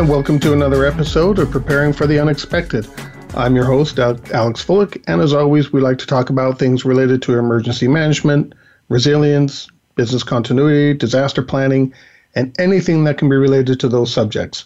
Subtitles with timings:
[0.00, 2.88] And welcome to another episode of Preparing for the Unexpected.
[3.34, 7.20] I'm your host, Alex Fullick, and as always, we like to talk about things related
[7.20, 8.54] to emergency management,
[8.88, 11.92] resilience, business continuity, disaster planning,
[12.34, 14.64] and anything that can be related to those subjects.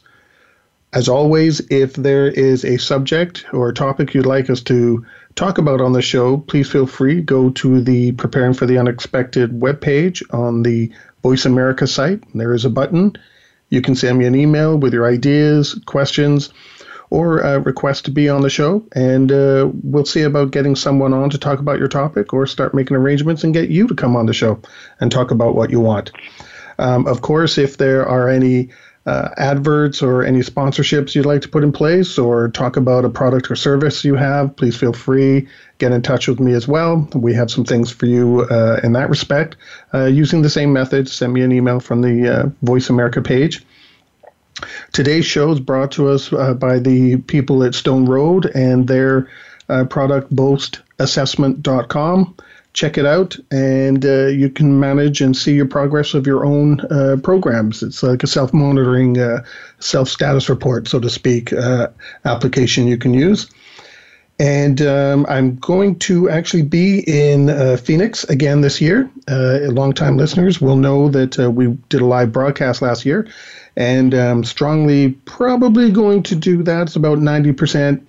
[0.92, 5.04] As always, if there is a subject or a topic you'd like us to
[5.34, 9.50] talk about on the show, please feel free go to the Preparing for the Unexpected
[9.50, 10.92] webpage on the
[11.24, 12.22] Voice America site.
[12.36, 13.16] There is a button
[13.68, 16.50] you can send me an email with your ideas, questions,
[17.10, 21.12] or a request to be on the show, and uh, we'll see about getting someone
[21.12, 24.16] on to talk about your topic or start making arrangements and get you to come
[24.16, 24.60] on the show
[25.00, 26.10] and talk about what you want.
[26.78, 28.70] Um, of course, if there are any
[29.06, 33.10] uh, adverts or any sponsorships you'd like to put in place or talk about a
[33.10, 35.46] product or service you have, please feel free.
[35.84, 37.06] Get in touch with me as well.
[37.14, 39.56] We have some things for you uh, in that respect.
[39.92, 43.62] Uh, using the same method, send me an email from the uh, Voice America page.
[44.92, 49.28] Today's show is brought to us uh, by the people at Stone Road and their
[49.68, 52.34] uh, product boastassessment.com
[52.72, 56.78] check it out and uh, you can manage and see your progress of your own
[57.20, 57.82] programs.
[57.82, 59.18] It's like a self monitoring,
[59.80, 61.52] self status report, so to speak,
[62.24, 63.50] application you can use.
[64.38, 69.08] And um, I'm going to actually be in uh, Phoenix again this year.
[69.28, 73.28] Uh, longtime listeners will know that we did a live broadcast last year,
[73.76, 76.82] and I'm strongly probably going to do that.
[76.82, 78.04] It's about 90%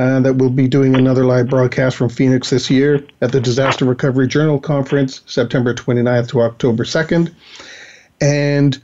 [0.00, 3.84] uh, that we'll be doing another live broadcast from Phoenix this year at the Disaster
[3.84, 7.34] Recovery Journal Conference, September 29th to October 2nd.
[8.20, 8.82] And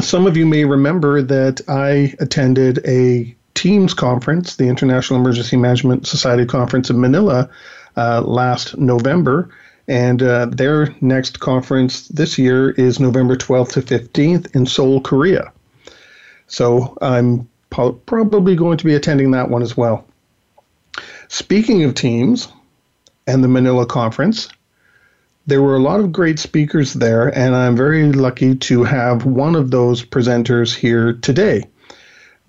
[0.00, 6.06] some of you may remember that I attended a TIEMS conference, the International Emergency Management
[6.06, 7.50] Society conference in Manila
[7.96, 9.50] uh, last November.
[9.88, 15.52] And uh, their next conference this year is November 12th to 15th in Seoul, Korea.
[16.46, 20.06] So I'm probably going to be attending that one as well.
[21.26, 22.46] Speaking of TIEMS
[23.26, 24.48] and the Manila conference,
[25.48, 29.56] there were a lot of great speakers there, and I'm very lucky to have one
[29.56, 31.64] of those presenters here today.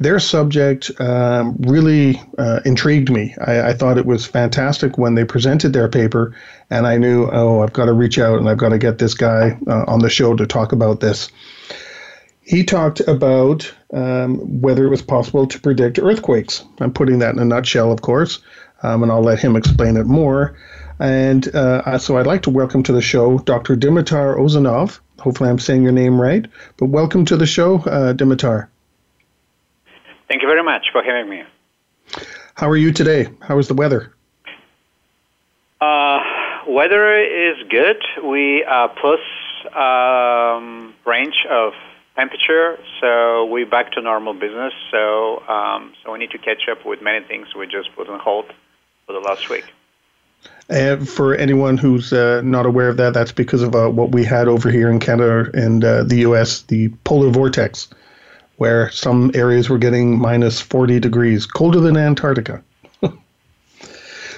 [0.01, 3.35] Their subject um, really uh, intrigued me.
[3.45, 6.33] I, I, thought it was fantastic when they presented their paper,
[6.69, 9.13] and I knew, oh, I've got to reach out and I've got to get this
[9.13, 11.29] guy uh, on the show to talk about this.
[12.41, 16.63] He talked about um, whether it was possible to predict earthquakes.
[16.79, 18.39] I'm putting that in a nutshell, of course,
[18.81, 20.57] um, and I'll let him explain it more.
[20.99, 23.75] And uh, so I'd like to welcome to the show Dr.
[23.75, 24.99] Dimitar Ouzounov.
[25.19, 26.47] Hopefully, I'm saying your name right.
[26.77, 28.69] But welcome to the show, uh, Dimitar.
[30.29, 31.43] Thank you very much for having me.
[32.53, 33.27] How are you today?
[33.41, 34.13] How is the weather?
[35.81, 36.19] Uh,
[36.67, 37.97] weather is good.
[38.23, 39.19] We are plus
[39.75, 41.73] um, range of
[42.15, 44.73] temperature, so we're back to normal business.
[44.91, 48.19] So, um, so we need to catch up with many things we just put on
[48.19, 48.45] hold
[49.07, 49.65] for the last week.
[50.69, 54.23] And for anyone who's uh, not aware of that, that's because of uh, what we
[54.23, 57.87] had over here in Canada and uh, the U.S., the polar vortex,
[58.59, 62.61] where some areas were getting minus 40 degrees, colder than Antarctica.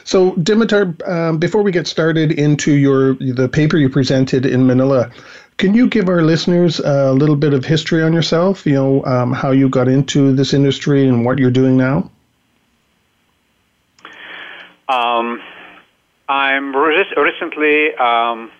[0.03, 5.11] so, Dimitar, um, before we get started into your the paper you presented in Manila,
[5.57, 8.63] can you give our listeners a little bit of history on yourself?
[8.65, 12.11] You know, um, how you got into this industry and what you're doing now?
[14.87, 15.41] Um,
[16.29, 18.51] I'm re- recently um,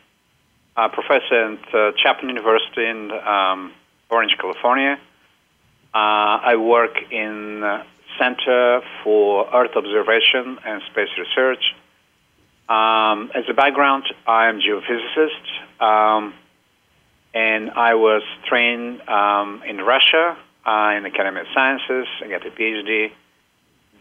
[0.76, 3.74] a professor at uh, Chapman University in um,
[4.10, 5.00] Orange, California.
[5.94, 7.84] Uh, I work in uh,
[8.18, 11.64] Center for Earth Observation and Space Research.
[12.70, 15.84] Um, as a background, I am geophysicist.
[15.84, 16.34] Um,
[17.34, 22.08] and I was trained um, in Russia uh, in Academy of Sciences.
[22.24, 23.12] I got a PhD.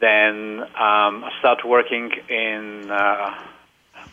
[0.01, 3.35] Then um, I started working in uh,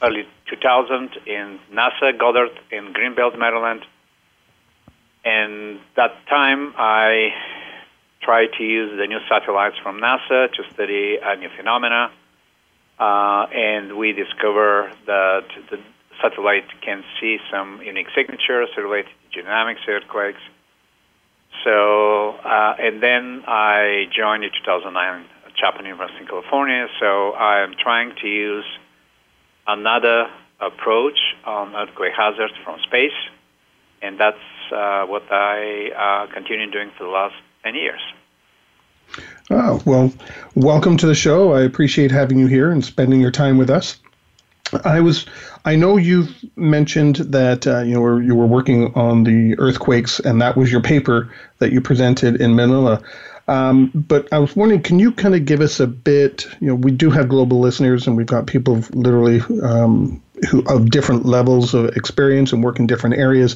[0.02, 3.86] early 2000 in NASA Goddard in Greenbelt, Maryland.
[5.24, 7.34] And that time I
[8.28, 12.12] tried to use the new satellites from NASA to study a new phenomena.
[13.00, 15.80] Uh, and we discovered that the
[16.22, 20.42] satellite can see some unique signatures related to dynamics earthquakes.
[21.64, 26.88] So, uh, and then I joined in 2009 at Chapman University in California.
[27.00, 28.68] So I'm trying to use
[29.68, 30.28] another
[30.60, 33.20] approach on earthquake hazards from space,
[34.02, 38.02] and that's uh, what I uh, continue doing for the last 10 years.
[39.50, 40.12] Oh, well,
[40.56, 41.54] welcome to the show.
[41.54, 43.98] I appreciate having you here and spending your time with us.
[44.84, 45.26] I was,
[45.64, 50.42] I know you've mentioned that uh, you know you were working on the earthquakes, and
[50.42, 53.02] that was your paper that you presented in Manila.
[53.48, 56.46] Um, but I was wondering, can you kind of give us a bit?
[56.60, 60.90] You know, we do have global listeners, and we've got people literally um, who of
[60.90, 63.56] different levels of experience and work in different areas.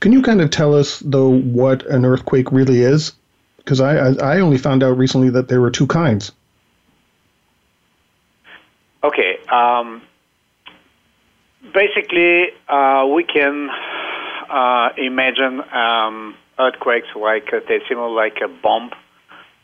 [0.00, 3.14] Can you kind of tell us though what an earthquake really is?
[3.64, 6.32] Because I, I I only found out recently that there were two kinds.
[9.02, 9.38] Okay.
[9.50, 10.02] Um,
[11.72, 13.70] basically, uh, we can
[14.50, 18.90] uh, imagine um, earthquakes like uh, they similar like a bomb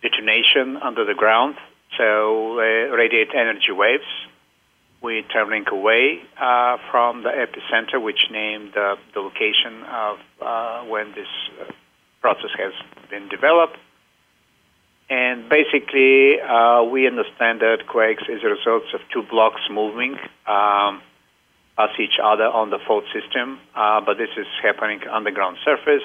[0.03, 1.57] detonation under the ground.
[1.99, 4.05] So they radiate energy waves.
[5.03, 11.29] We're traveling away uh, from the epicenter, which named the location of uh, when this
[11.61, 11.71] uh,
[12.21, 12.73] process has
[13.11, 13.77] been developed.
[15.09, 21.01] And basically, uh, we understand that earthquakes as a result of two blocks moving um,
[21.77, 25.59] past each other on the fault system, uh, but this is happening on the ground
[25.65, 26.03] surface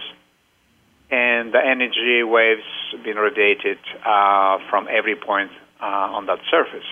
[1.11, 2.63] and the energy waves
[3.03, 5.51] being radiated uh, from every point
[5.81, 6.87] uh, on that surface.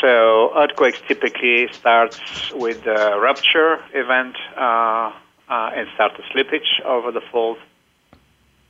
[0.00, 5.12] So earthquakes typically starts with a rupture event uh,
[5.48, 7.58] uh, and start a slippage over the fault.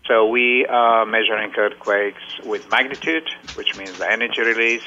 [0.07, 4.83] So we are measuring earthquakes with magnitude, which means the energy release,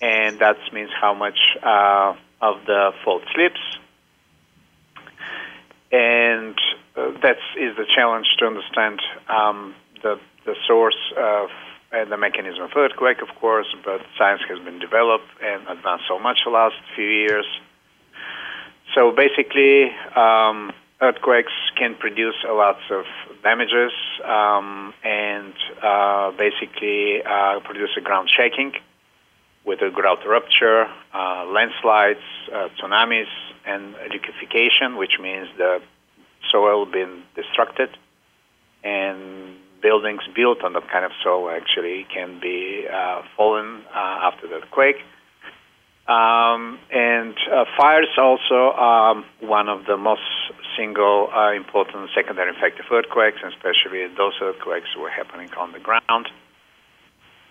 [0.00, 3.60] and that means how much uh, of the fault slips.
[5.92, 6.56] And
[6.96, 11.50] uh, that is the challenge to understand um, the the source of
[11.92, 13.66] and the mechanism of earthquake, of course.
[13.84, 17.46] But science has been developed and advanced so much the last few years.
[18.94, 23.04] So basically, um, earthquakes can produce a lot of
[23.42, 23.92] damages
[24.24, 28.72] um, and uh, basically uh, produce a ground shaking
[29.64, 32.20] with a ground rupture, uh, landslides,
[32.52, 33.28] uh, tsunamis,
[33.66, 35.80] and liquefaction, which means the
[36.50, 37.90] soil being destructed,
[38.82, 44.48] and buildings built on that kind of soil actually can be uh, fallen uh, after
[44.48, 44.96] the quake.
[46.08, 50.22] Um, and uh, fires also are one of the most
[50.74, 56.30] single uh, important secondary effective earthquakes, especially those earthquakes were happening on the ground.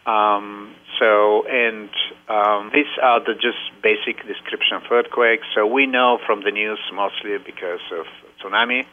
[0.08, 1.90] Um, so, and
[2.30, 5.46] um, these are the just basic description of earthquakes.
[5.54, 8.08] So we know from the news mostly because of
[8.42, 8.88] tsunami,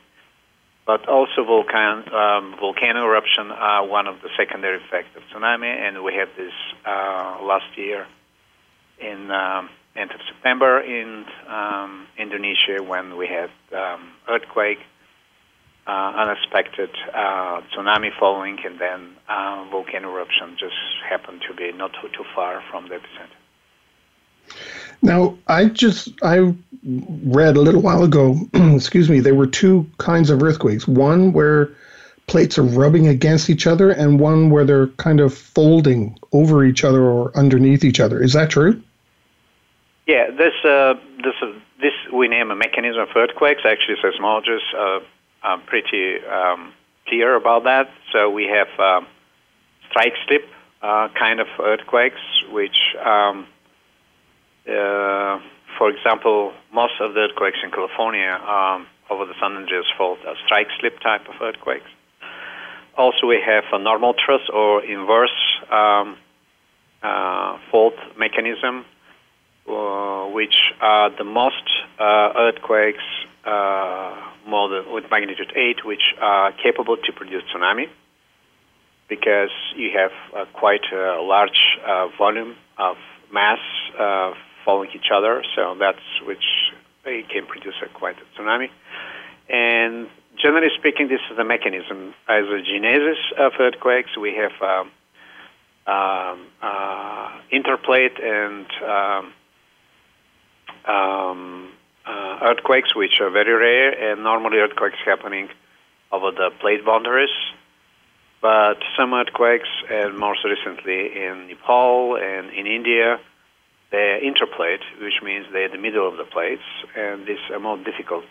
[0.85, 6.05] but also volcan, um, volcano eruption are one of the secondary effects of tsunami, and
[6.05, 6.53] we had this
[6.85, 8.07] uh, last year
[8.99, 14.79] in um, end of September in um, Indonesia when we had um, earthquake
[15.87, 20.75] uh, unexpected uh, tsunami following, and then uh, volcano eruption just
[21.08, 24.55] happened to be not too, too far from the epicenter.
[25.03, 28.39] Now, I just I read a little while ago.
[28.55, 29.20] excuse me.
[29.20, 30.89] There were two kinds of earthquakes.
[30.89, 31.70] One where
[32.27, 36.84] plates are rubbing against each other, and one where they're kind of folding over each
[36.84, 38.22] other or underneath each other.
[38.22, 38.82] Is that true?
[40.06, 43.63] Yeah, this uh, this uh, this we name a mechanism of earthquakes.
[43.65, 45.01] Actually, seismologists are,
[45.43, 46.75] I'm pretty um,
[47.08, 47.91] clear about that.
[48.13, 49.06] So we have um,
[49.89, 50.44] strike slip
[50.82, 52.20] uh, kind of earthquakes,
[52.53, 53.46] which, um,
[54.69, 55.41] uh,
[55.79, 60.37] for example, most of the earthquakes in California um, over the San Andreas Fault are
[60.44, 61.89] strike slip type of earthquakes.
[62.99, 65.34] Also, we have a normal thrust or inverse
[65.73, 66.17] um,
[67.03, 68.84] uh, fault mechanism,
[69.69, 71.65] uh, which are the most
[71.99, 73.03] uh, earthquakes
[73.44, 74.15] uh,
[74.47, 77.89] model with magnitude 8, which are capable to produce tsunami
[79.09, 80.13] because you have
[80.55, 81.79] quite a large
[82.19, 82.97] volume of
[83.33, 83.59] mass
[84.65, 86.44] following each other, so that's which
[87.05, 88.71] can produce a quite a tsunami.
[89.49, 92.15] And generally speaking, this is the mechanism.
[92.29, 94.91] As a genesis of earthquakes, we have um,
[95.87, 99.33] um, uh, interplate and um,
[100.86, 101.70] um
[102.06, 105.48] uh, earthquakes, which are very rare, and normally earthquakes happening
[106.12, 107.34] over the plate boundaries.
[108.43, 113.19] But some earthquakes, and most recently in Nepal and in India,
[113.91, 116.62] they're interplate, which means they're in the middle of the plates,
[116.94, 118.24] and these are more difficult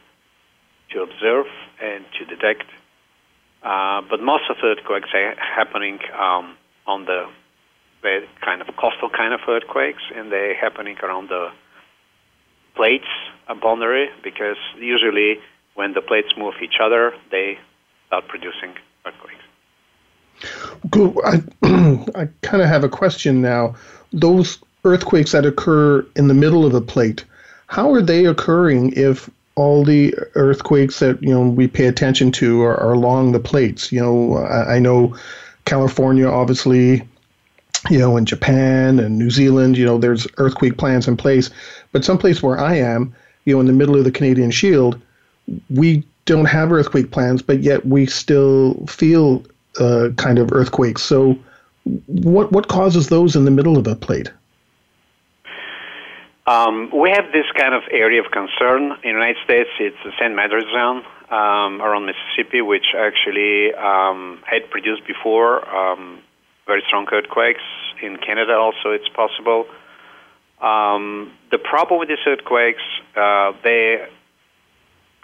[0.91, 1.47] to observe
[1.81, 2.69] and to detect.
[3.63, 7.25] Uh, but most of the earthquakes are happening um, on the,
[8.41, 11.49] kind of coastal kind of earthquakes, and they're happening around the
[12.75, 13.07] plates
[13.47, 15.39] a boundary because usually
[15.75, 17.57] when the plates move each other, they
[18.07, 18.73] start producing
[19.05, 19.43] earthquakes.
[21.25, 21.41] I,
[22.21, 23.75] I kind of have a question now.
[24.11, 27.25] Those earthquakes that occur in the middle of a plate,
[27.67, 32.63] how are they occurring if all the earthquakes that you know we pay attention to
[32.63, 33.91] are, are along the plates?
[33.91, 35.15] You know, I, I know
[35.65, 37.07] California, obviously,
[37.89, 41.49] you know, in Japan and New Zealand, you know, there's earthquake plans in place.
[41.91, 43.13] But someplace where I am,
[43.45, 44.99] you know, in the middle of the Canadian Shield,
[45.69, 49.43] we don't have earthquake plans, but yet we still feel
[49.79, 51.01] uh, kind of earthquakes.
[51.01, 51.37] So,
[52.07, 54.31] what what causes those in the middle of a plate?
[56.45, 59.69] Um, we have this kind of area of concern in the United States.
[59.79, 60.35] It's the St.
[60.35, 66.19] Madrid zone um, around Mississippi, which actually um, had produced before um,
[66.65, 67.61] very strong earthquakes.
[68.01, 69.65] In Canada, also, it's possible.
[70.61, 72.83] Um, the problem with these earthquakes,
[73.15, 74.07] uh, they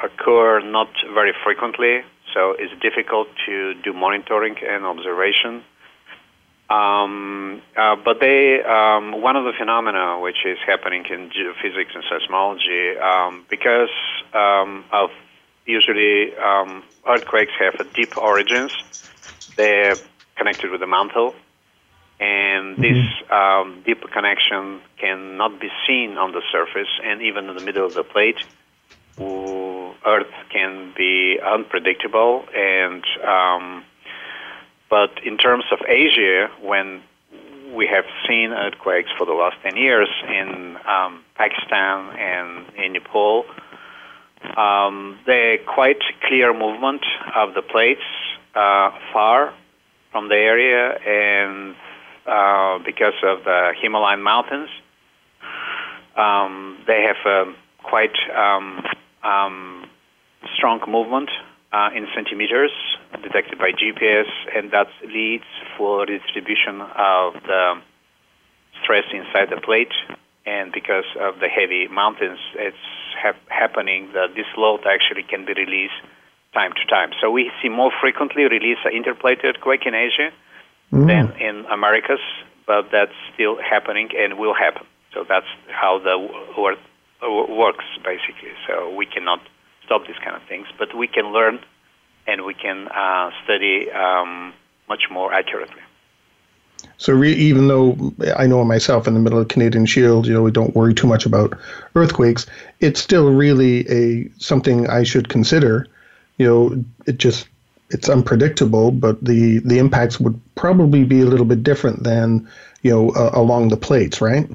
[0.03, 2.01] occur not very frequently,
[2.33, 5.63] so it's difficult to do monitoring and observation.
[6.69, 12.03] Um, uh, but they, um, one of the phenomena which is happening in geophysics and
[12.03, 13.89] seismology, um, because
[14.33, 15.09] um, of
[15.65, 18.71] usually um, earthquakes have a deep origins,
[19.55, 19.95] they're
[20.39, 21.35] connected with the mantle,
[22.19, 22.81] and mm-hmm.
[22.81, 27.85] this um, deep connection cannot be seen on the surface, and even in the middle
[27.85, 28.41] of the plate,
[30.05, 33.03] Earth can be unpredictable and
[34.89, 37.01] but in terms of Asia, when
[37.73, 43.45] we have seen earthquakes for the last 10 years in um, Pakistan and in Nepal,
[44.57, 47.05] um, the quite clear movement
[47.35, 48.01] of the plates
[48.55, 49.53] uh, far
[50.11, 51.75] from the area, and
[52.25, 54.69] uh, because of the Himalayan mountains,
[56.15, 58.83] um, they have a quite um,
[59.23, 59.89] um,
[60.55, 61.29] strong movement
[61.71, 62.71] uh, in centimeters
[63.23, 65.45] detected by GPS, and that leads
[65.77, 67.81] for distribution of the
[68.83, 69.93] stress inside the plate.
[70.45, 72.77] And because of the heavy mountains, it's
[73.49, 76.01] happening that this load actually can be released
[76.53, 77.11] time to time.
[77.21, 80.31] So we see more frequently release interplate earthquake in Asia
[80.91, 81.07] mm.
[81.07, 82.19] than in Americas,
[82.65, 84.85] but that's still happening and will happen.
[85.13, 86.17] So that's how the
[86.59, 86.79] earth
[87.49, 88.53] works basically.
[88.67, 89.41] So we cannot
[89.85, 91.59] stop these kind of things, but we can learn
[92.27, 94.53] and we can uh, study um,
[94.87, 95.81] much more accurately.
[96.97, 100.43] So re- even though I know myself in the middle of Canadian Shield, you know,
[100.43, 101.57] we don't worry too much about
[101.95, 102.45] earthquakes.
[102.79, 105.87] It's still really a something I should consider.
[106.39, 107.47] You know, it just
[107.91, 112.49] it's unpredictable, but the the impacts would probably be a little bit different than
[112.81, 114.49] you know uh, along the plates, right?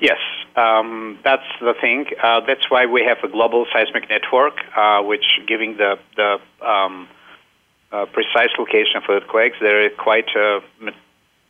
[0.00, 0.18] Yes,
[0.56, 2.06] um, that's the thing.
[2.22, 7.08] Uh, that's why we have a global seismic network, uh, which giving the the um,
[7.92, 9.56] uh, precise location of earthquakes.
[9.60, 10.60] There is quite a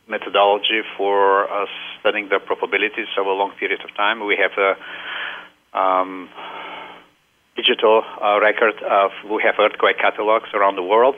[0.07, 1.65] methodology for uh,
[1.99, 4.25] studying the probabilities over a long period of time.
[4.25, 6.29] We have a um,
[7.61, 11.15] digital uh, record of we have earthquake catalogs around the world,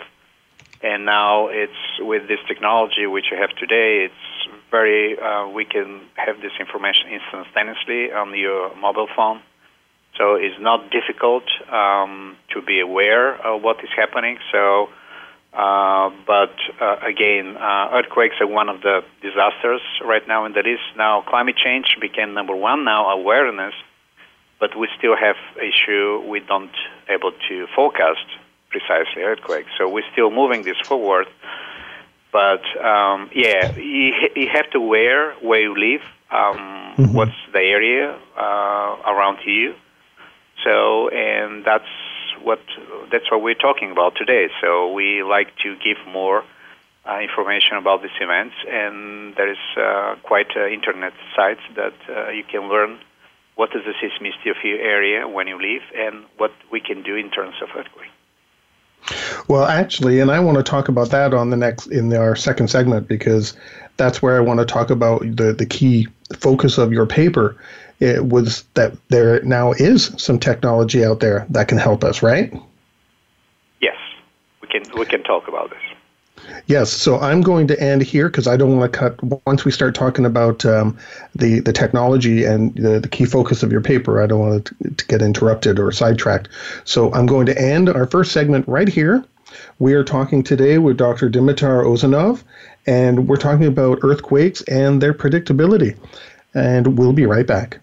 [0.82, 4.06] and now it's with this technology which we have today.
[4.08, 4.26] It's
[4.70, 9.40] very uh, we can have this information instantaneously on your mobile phone.
[10.18, 14.38] So it's not difficult um, to be aware of what is happening.
[14.52, 14.90] So,
[15.54, 20.68] uh, but uh, again, uh, earthquakes are one of the disasters right now, and that
[20.68, 23.74] is now climate change became number one now awareness,
[24.64, 26.78] but we still have issue we don't
[27.10, 28.28] able to forecast
[28.70, 29.70] precisely earthquakes.
[29.78, 31.28] So we're still moving this forward.
[32.32, 37.14] But um, yeah, you, you have to wear where you live, um, mm-hmm.
[37.18, 39.76] what's the area uh, around you.
[40.64, 41.94] So, and that's
[42.42, 42.62] what
[43.12, 44.48] that's what we're talking about today.
[44.62, 46.46] So we like to give more
[47.06, 52.30] uh, information about these events, and there is uh, quite uh, internet sites that uh,
[52.30, 53.00] you can learn
[53.56, 57.16] what is the seismicity of your area when you leave, and what we can do
[57.16, 58.10] in terms of earthquake.
[59.48, 62.70] Well, actually, and I want to talk about that on the next in our second
[62.70, 63.56] segment because
[63.98, 66.08] that's where I want to talk about the the key
[66.38, 67.58] focus of your paper.
[68.00, 72.54] It was that there now is some technology out there that can help us, right?
[73.82, 73.98] Yes,
[74.62, 75.93] we can we can talk about this.
[76.68, 79.46] Yes, so I'm going to end here because I don't want to cut.
[79.46, 80.98] Once we start talking about um,
[81.36, 84.90] the the technology and the, the key focus of your paper, I don't want to,
[84.90, 86.50] to get interrupted or sidetracked.
[86.86, 89.24] So I'm going to end our first segment right here.
[89.80, 91.30] We are talking today with Dr.
[91.30, 92.44] Dimitar Ouzounov,
[92.88, 95.98] and we're talking about earthquakes and their predictability.
[96.54, 97.80] And we'll be right back.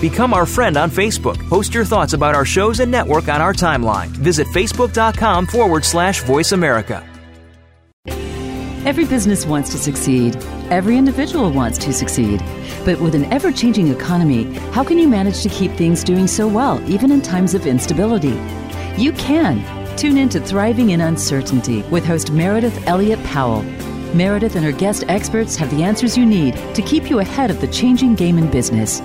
[0.00, 1.38] Become our friend on Facebook.
[1.48, 4.08] Post your thoughts about our shows and network on our timeline.
[4.08, 7.02] Visit facebook.com forward slash voice America.
[8.86, 10.36] Every business wants to succeed.
[10.70, 12.40] Every individual wants to succeed.
[12.84, 16.46] But with an ever changing economy, how can you manage to keep things doing so
[16.46, 18.38] well, even in times of instability?
[18.96, 19.64] You can.
[19.96, 23.62] Tune in to Thriving in Uncertainty with host Meredith Elliott Powell.
[24.14, 27.60] Meredith and her guest experts have the answers you need to keep you ahead of
[27.60, 29.00] the changing game in business.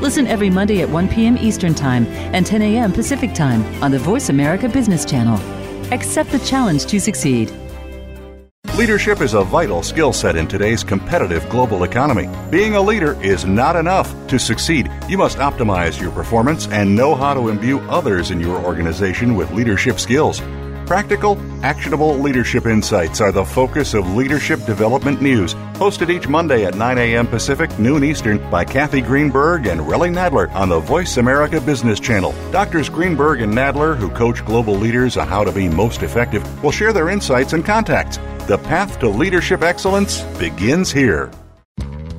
[0.00, 1.38] Listen every Monday at 1 p.m.
[1.38, 2.92] Eastern Time and 10 a.m.
[2.92, 5.36] Pacific Time on the Voice America Business Channel.
[5.92, 7.50] Accept the challenge to succeed.
[8.76, 12.28] Leadership is a vital skill set in today's competitive global economy.
[12.50, 14.14] Being a leader is not enough.
[14.28, 18.62] To succeed, you must optimize your performance and know how to imbue others in your
[18.62, 20.42] organization with leadership skills.
[20.86, 26.76] Practical, actionable leadership insights are the focus of Leadership Development News, hosted each Monday at
[26.76, 27.26] 9 a.m.
[27.26, 32.32] Pacific, noon Eastern by Kathy Greenberg and Relly Nadler on the Voice America Business Channel.
[32.52, 36.70] Doctors Greenberg and Nadler, who coach global leaders on how to be most effective, will
[36.70, 38.18] share their insights and contacts.
[38.46, 41.32] The path to leadership excellence begins here.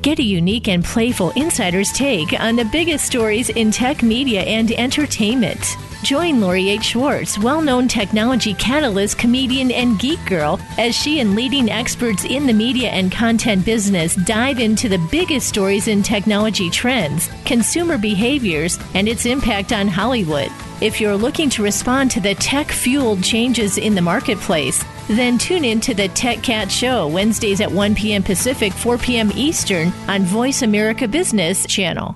[0.02, 4.70] Get a unique and playful insider's take on the biggest stories in tech media and
[4.74, 5.78] entertainment.
[6.04, 6.84] Join Lori H.
[6.84, 12.46] Schwartz, well known technology catalyst, comedian, and geek girl, as she and leading experts in
[12.46, 18.80] the media and content business dive into the biggest stories in technology trends, consumer behaviors,
[18.94, 20.52] and its impact on Hollywood.
[20.80, 25.66] If you're looking to respond to the tech fueled changes in the marketplace, then tune
[25.66, 28.22] in to the Tech Cat Show Wednesdays at 1 p.m.
[28.22, 29.32] Pacific, 4 p.m.
[29.36, 32.16] Eastern on Voice America Business Channel.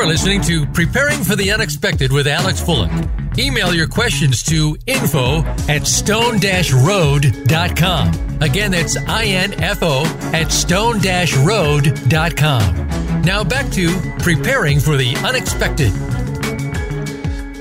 [0.00, 3.38] Are listening to Preparing for the Unexpected with Alex Fullick.
[3.38, 8.38] Email your questions to info at stone-road.com.
[8.40, 13.20] Again, that's I-N-F-O at stone-road.com.
[13.20, 15.92] Now back to Preparing for the Unexpected.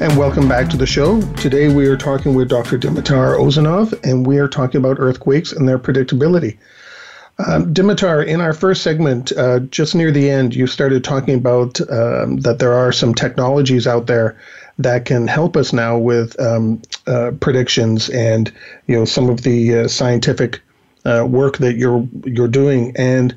[0.01, 1.19] And welcome back to the show.
[1.33, 2.77] Today we are talking with Dr.
[2.77, 6.57] Dimitar Ouzounov, and we are talking about earthquakes and their predictability.
[7.47, 11.79] Um, Dimitar, in our first segment, uh, just near the end, you started talking about
[11.89, 14.37] um, that there are some technologies out there
[14.77, 18.51] that can help us now with um, uh, predictions and
[18.87, 20.61] you know some of the uh, scientific
[21.05, 22.93] uh, work that you're you're doing.
[22.97, 23.35] And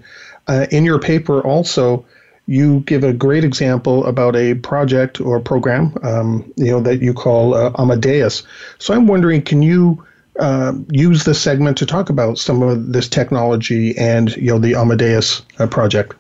[0.49, 2.05] uh, in your paper, also,
[2.47, 7.15] you give a great example about a project or program, um, you know, that you
[7.15, 8.43] call uh, Amadeus.
[8.79, 10.05] So I'm wondering, can you
[10.39, 14.75] uh, use this segment to talk about some of this technology and you know the
[14.75, 16.15] Amadeus uh, project.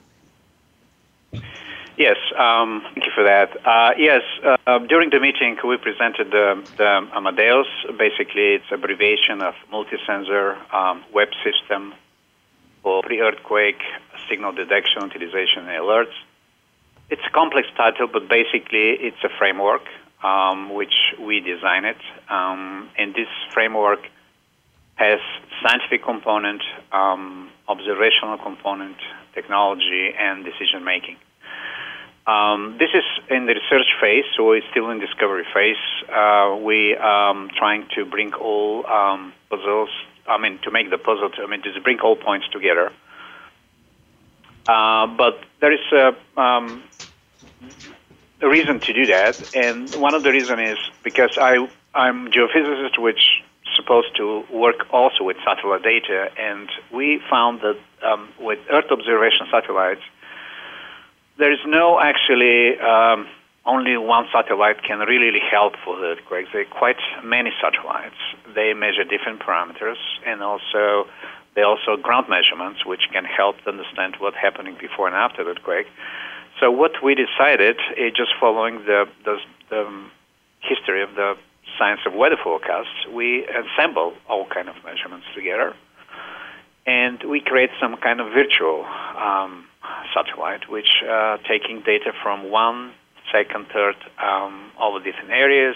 [1.96, 3.50] Yes, um, thank you for that.
[3.66, 4.22] Uh, yes,
[4.66, 7.66] uh, during the meeting we presented the, the, Amadeus.
[7.98, 11.94] Basically, it's abbreviation of multi-sensor um, web system.
[12.82, 13.80] for pre-earthquake
[14.28, 16.16] signal detection, utilization, and alerts.
[17.10, 19.84] It's a complex title, but basically it's a framework
[20.22, 21.96] um, which we designed it,
[22.28, 24.00] um, and this framework
[24.94, 25.18] has
[25.62, 28.96] scientific component, um, observational component,
[29.34, 31.16] technology, and decision making.
[32.26, 35.76] Um, this is in the research phase, so it's still in discovery phase.
[36.08, 39.90] Uh, we um, trying to bring all um, puzzles.
[40.28, 41.30] I mean, to make the puzzle.
[41.30, 42.92] To, I mean, to bring all points together.
[44.68, 46.84] Uh, but there is a, um,
[48.48, 53.42] reason to do that, and one of the reasons is because I I'm geophysicist, which
[53.76, 59.46] supposed to work also with satellite data, and we found that um, with Earth observation
[59.50, 60.02] satellites
[61.38, 63.26] there is no actually um,
[63.64, 66.50] only one satellite can really help for the earthquakes.
[66.52, 68.16] There are quite many satellites.
[68.54, 71.08] They measure different parameters, and also
[71.54, 75.86] they also ground measurements, which can help understand what's happening before and after the earthquake.
[76.62, 79.36] So what we decided is just following the, the,
[79.68, 79.82] the
[80.60, 81.34] history of the
[81.76, 85.74] science of weather forecasts, we assemble all kind of measurements together,
[86.86, 88.86] and we create some kind of virtual
[89.18, 89.66] um,
[90.14, 92.92] satellite, which uh, taking data from one,
[93.32, 95.74] second, third, um, all the different areas,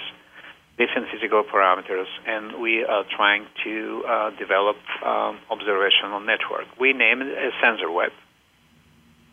[0.79, 6.67] different physical parameters, and we are trying to uh, develop um, observational network.
[6.79, 8.13] We name it a sensor web.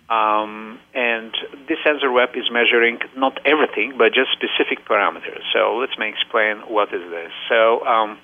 [0.09, 1.33] Um, and
[1.67, 5.41] this sensor web is measuring not everything, but just specific parameters.
[5.53, 7.31] So let me explain what is this.
[7.49, 8.19] So um,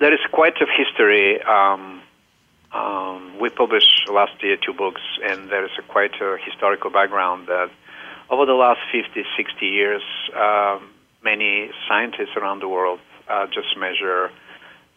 [0.00, 2.02] there is quite a history um,
[2.74, 7.46] um, we published last year two books, and there is a quite a historical background
[7.46, 7.70] that
[8.30, 10.02] over the last 50, 60 years,
[10.34, 10.90] um,
[11.22, 14.30] many scientists around the world uh, just measure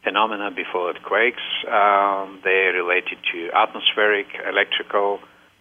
[0.07, 1.43] phenomena before earthquakes.
[1.67, 5.19] Um, they related to atmospheric, electrical,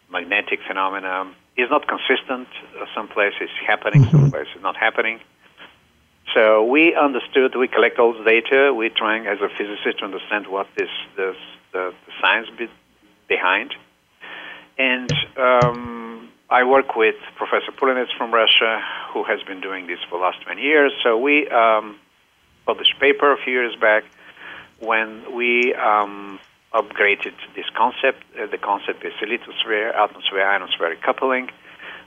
[0.08, 1.34] magnetic phenomena.
[1.56, 2.48] It's not consistent.
[2.94, 4.22] Some places happening, mm-hmm.
[4.22, 5.18] some places not happening.
[6.34, 7.56] So we understood.
[7.56, 8.72] We collect all the data.
[8.72, 11.36] We're trying, as a physicist, to understand what this this
[11.72, 12.70] the, the science bit
[13.26, 13.74] behind.
[14.78, 18.82] And um, I work with Professor Pulinets from Russia,
[19.12, 20.92] who has been doing this for the last 20 years.
[21.02, 21.96] So we um,
[22.66, 24.04] published a paper a few years back
[24.80, 26.38] when we um,
[26.72, 28.22] upgraded this concept.
[28.38, 31.50] Uh, the concept is lithosphere, atmosphere, ionospheric coupling.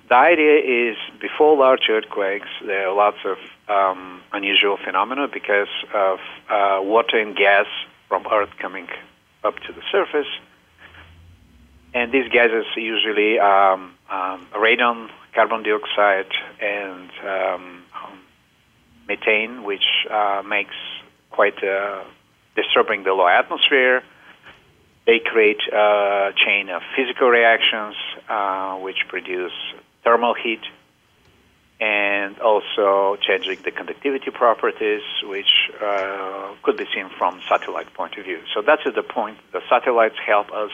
[0.09, 6.19] The idea is before large earthquakes, there are lots of um, unusual phenomena because of
[6.49, 7.67] uh, water and gas
[8.07, 8.87] from Earth coming
[9.43, 10.27] up to the surface.
[11.93, 18.19] And these gases usually um, um, radon, carbon dioxide, and um, um
[19.07, 20.75] methane, which uh, makes
[21.31, 22.03] quite uh,
[22.61, 24.03] disturbing the low atmosphere.
[25.05, 27.95] They create a chain of physical reactions
[28.27, 29.57] uh, which produce
[30.03, 30.61] thermal heat
[31.79, 38.25] and also changing the conductivity properties, which uh, could be seen from satellite point of
[38.25, 38.41] view.
[38.53, 39.37] So that's the point.
[39.53, 40.71] The satellites help us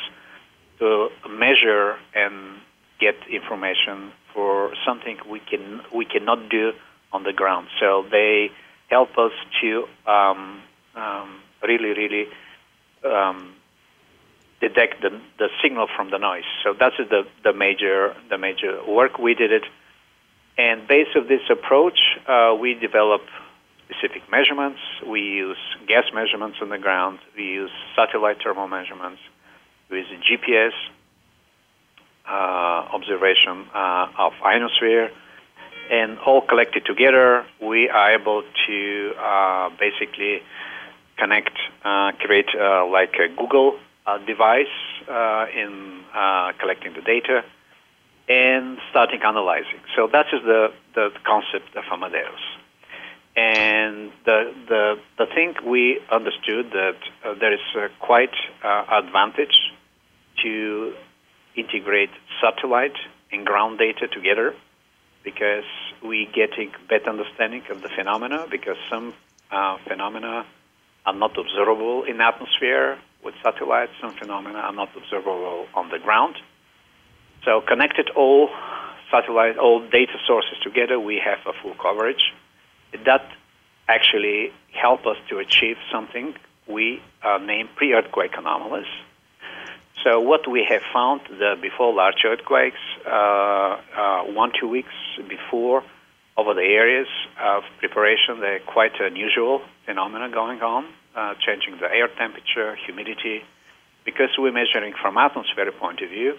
[0.79, 2.57] to measure and
[2.99, 6.73] get information for something we can we cannot do
[7.13, 7.67] on the ground.
[7.79, 8.51] So they
[8.89, 10.61] help us to um,
[10.95, 12.27] um, really, really
[13.03, 13.53] um,
[14.61, 16.43] detect the, the signal from the noise.
[16.63, 19.63] So that's the, the major the major work we did it
[20.57, 23.21] and based on this approach, uh, we develop
[23.89, 24.79] specific measurements.
[25.05, 27.19] We use gas measurements on the ground.
[27.35, 29.19] We use satellite thermal measurements.
[29.91, 30.71] We use GPS
[32.27, 35.11] uh, observation uh, of ionosphere.
[35.91, 40.41] And all collected together, we are able to uh, basically
[41.17, 43.79] connect, uh, create uh, like a Google
[44.27, 44.67] device
[45.55, 46.01] in
[46.59, 47.43] collecting the data
[48.27, 49.79] and starting analyzing.
[49.95, 52.39] So that is the, the concept of Amadeus.
[53.35, 59.57] And the, the, the thing we understood that uh, there is quite uh, advantage
[60.41, 60.93] to
[61.55, 62.95] integrate satellite
[63.31, 64.55] and ground data together
[65.23, 65.65] because
[66.03, 69.13] we getting better understanding of the phenomena because some
[69.51, 70.45] uh, phenomena
[71.05, 76.35] are not observable in atmosphere with satellites, some phenomena are not observable on the ground.
[77.43, 78.49] So connected all
[79.11, 82.33] satellite, all data sources together, we have a full coverage.
[83.05, 83.27] That
[83.87, 86.35] actually help us to achieve something
[86.67, 88.87] we uh, name pre-earthquake anomalies.
[90.03, 94.93] So what we have found the before large earthquakes, uh, uh, one two weeks
[95.27, 95.83] before,
[96.37, 97.07] over the areas
[97.41, 103.41] of preparation, they're quite unusual phenomena going on, uh, changing the air temperature, humidity,
[104.03, 106.35] because we're measuring from atmospheric point of view,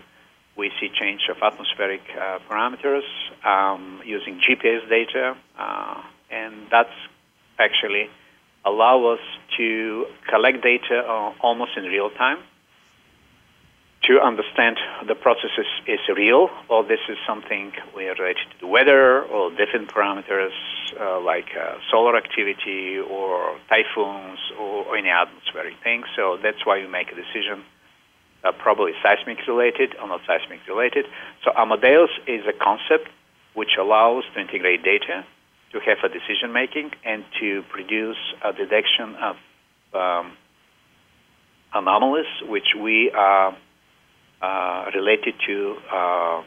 [0.57, 3.05] we see change of atmospheric uh, parameters
[3.45, 6.97] um, using GPS data, uh, and that's
[7.59, 8.09] actually
[8.65, 9.21] allow us
[9.57, 12.39] to collect data uh, almost in real time
[14.07, 19.23] to understand the process is, is real or this is something related to the weather
[19.23, 20.55] or different parameters
[21.01, 26.07] uh, like uh, solar activity or typhoons or any atmospheric things.
[26.15, 27.65] So that's why you make a decision,
[28.45, 31.07] uh, probably seismic related or not seismic related.
[31.45, 33.11] So Amadeus is a concept
[33.55, 35.25] which allows to integrate data
[35.73, 39.37] to have a decision making and to produce a detection of
[39.95, 40.33] um,
[41.75, 43.57] anomalies which we are
[44.95, 46.43] related to uh,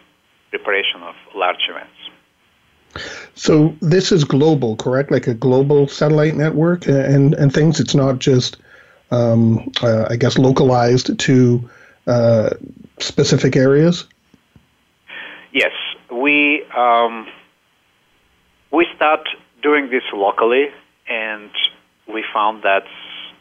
[0.50, 1.92] preparation of large events.
[3.36, 5.12] So this is global, correct?
[5.12, 7.80] Like a global satellite network and and things.
[7.80, 8.58] It's not just,
[9.12, 11.70] um, uh, I guess, localized to
[12.08, 12.50] uh,
[13.00, 14.06] specific areas.
[15.54, 15.72] Yes,
[16.12, 17.28] we um,
[18.72, 19.28] we start
[19.62, 20.70] doing this locally,
[21.08, 21.52] and
[22.08, 22.86] we found that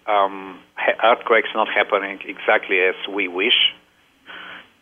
[0.06, 0.58] um,
[1.02, 3.74] earthquakes not happening exactly as we wish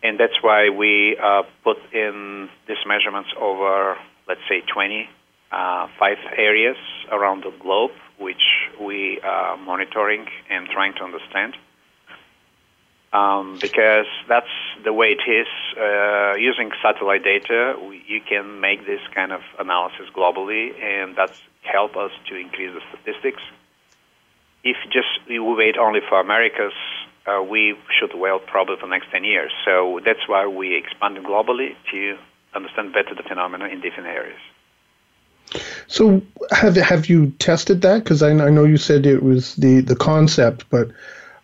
[0.07, 3.97] and that's why we uh, put in these measurements over,
[4.29, 5.09] let's say, 20,
[5.51, 6.77] uh, five areas
[7.11, 11.55] around the globe, which we are monitoring and trying to understand.
[13.13, 15.47] Um, because that's the way it is.
[15.77, 21.41] Uh, using satellite data, we, you can make this kind of analysis globally, and that's
[21.63, 23.43] help us to increase the statistics.
[24.63, 26.75] If just we wait only for Americas,
[27.27, 29.53] uh, we should well probably for the next 10 years.
[29.65, 32.19] So that's why we expanded globally to
[32.55, 34.39] understand better the phenomena in different areas.
[35.87, 38.03] So have have you tested that?
[38.03, 40.91] Because I, I, know you said it was the, the concept, but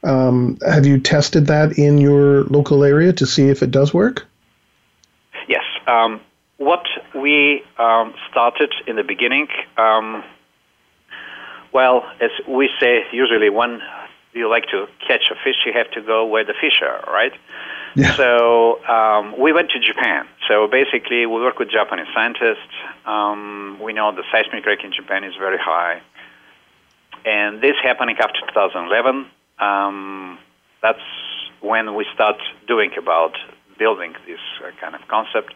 [0.02, 4.26] um, have you tested that in your local area to see if it does work?
[5.48, 5.62] Yes.
[5.86, 6.20] Um,
[6.56, 10.24] what we um, started in the beginning, um,
[11.72, 13.80] well, as we say, usually one
[14.32, 17.32] you like to catch a fish, you have to go where the fish are, right?
[17.94, 18.16] Yeah.
[18.16, 20.26] So um, we went to Japan.
[20.48, 22.72] So basically, we work with Japanese scientists.
[23.04, 26.00] Um, we know the seismic rate in Japan is very high,
[27.24, 29.26] and this happening after 2011.
[29.58, 30.38] Um,
[30.80, 30.98] that's
[31.60, 33.36] when we start doing about
[33.78, 35.54] building this uh, kind of concept.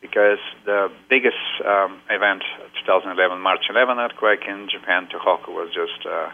[0.00, 2.42] Because the biggest um, event,
[2.84, 6.28] 2011 March 11 earthquake in Japan, Tohoku, was just uh,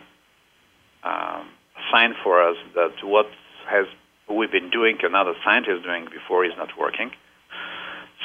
[1.03, 1.49] um,
[1.93, 3.27] sign for us that what
[3.69, 3.87] has
[4.29, 7.11] we've been doing, another scientist doing before, is not working.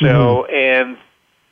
[0.01, 0.53] So mm-hmm.
[0.53, 0.97] and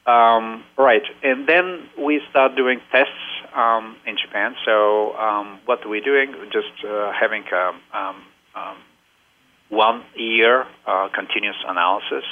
[0.05, 3.11] um, right, and then we start doing tests
[3.55, 4.55] um, in Japan.
[4.65, 8.23] So um, what we're doing, just uh, having a, um, um,
[8.55, 8.77] um,
[9.69, 12.25] one year uh, continuous analysis.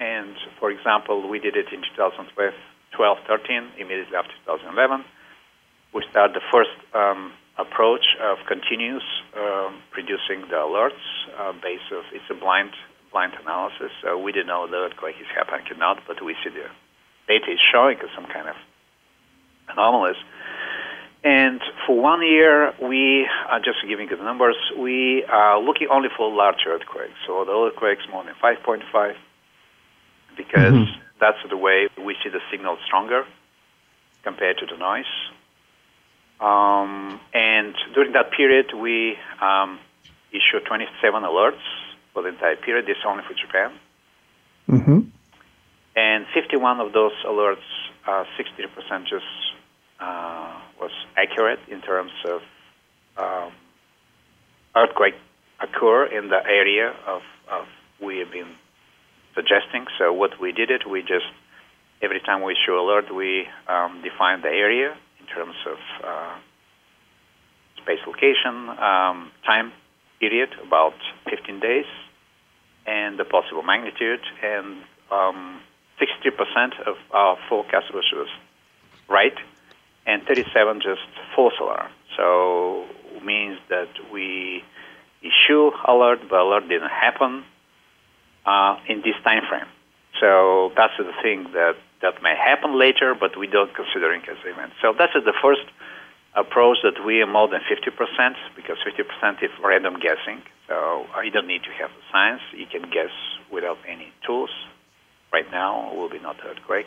[0.00, 5.04] and for example, we did it in 2012, 13, immediately after 2011.
[5.92, 6.72] We started the first
[7.58, 9.04] approach of continuous
[9.36, 11.04] um, producing the alerts
[11.38, 12.70] uh, based of it's a blind
[13.12, 13.92] blind analysis.
[14.02, 16.66] So we didn't know the earthquake is happening or not, but we see the
[17.28, 18.56] data is showing some kind of
[19.68, 20.16] anomalies.
[21.22, 24.56] And for one year, we are just giving you the numbers.
[24.76, 29.14] We are looking only for large earthquakes, so the earthquakes more than 5.5,
[30.36, 31.00] because mm-hmm.
[31.20, 33.24] that's the way we see the signal stronger
[34.22, 35.08] compared to the noise.
[36.40, 39.78] Um, and during that period, we um,
[40.30, 41.62] issued 27 alerts
[42.12, 42.86] for the entire period.
[42.86, 43.72] This only for Japan.
[44.68, 45.00] Mm-hmm.
[45.96, 47.62] And 51 of those alerts,
[48.06, 49.24] uh, 60% just
[50.00, 52.42] uh, was accurate in terms of
[53.16, 53.52] um,
[54.74, 55.14] earthquake
[55.60, 57.66] occur in the area of, of
[58.02, 58.50] we have been
[59.34, 59.86] suggesting.
[59.98, 61.26] So what we did it, we just
[62.02, 66.36] every time we issue alert, we um, define the area in terms of uh,
[67.82, 69.72] space location, um, time
[70.20, 70.94] period, about
[71.30, 71.86] 15 days,
[72.86, 74.20] and the possible magnitude.
[74.42, 75.60] And um,
[76.00, 78.28] 60% of our forecast was
[79.08, 79.36] right,
[80.06, 81.00] and 37 just
[81.34, 81.90] false alarm.
[82.16, 82.84] So
[83.24, 84.62] means that we
[85.22, 87.44] issue alert, but alert didn't happen
[88.44, 89.66] uh, in this time frame.
[90.20, 94.36] So that's the thing that that may happen later, but we don't consider it as
[94.44, 94.72] event.
[94.82, 95.64] So that is the first
[96.36, 100.42] approach that we are more than 50% because 50% is random guessing.
[100.68, 102.42] So you don't need to have the science.
[102.52, 103.14] You can guess
[103.50, 104.50] without any tools.
[105.32, 106.86] Right now, will be not earthquake.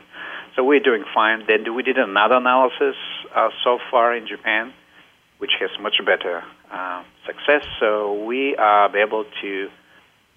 [0.56, 1.44] So we're doing fine.
[1.50, 2.96] Then we did another analysis
[3.36, 4.72] uh, so far in Japan,
[5.40, 7.64] which has much better uh, success.
[7.80, 9.70] So we are able to.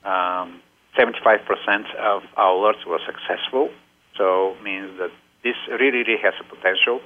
[0.05, 0.63] Um,
[0.99, 3.71] 75% of our alerts were successful.
[4.21, 5.09] So means that
[5.43, 7.01] this really, really has a potential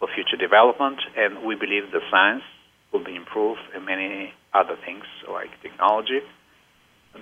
[0.00, 2.42] for future development, and we believe the science
[2.90, 6.18] will be improved and many other things like technology.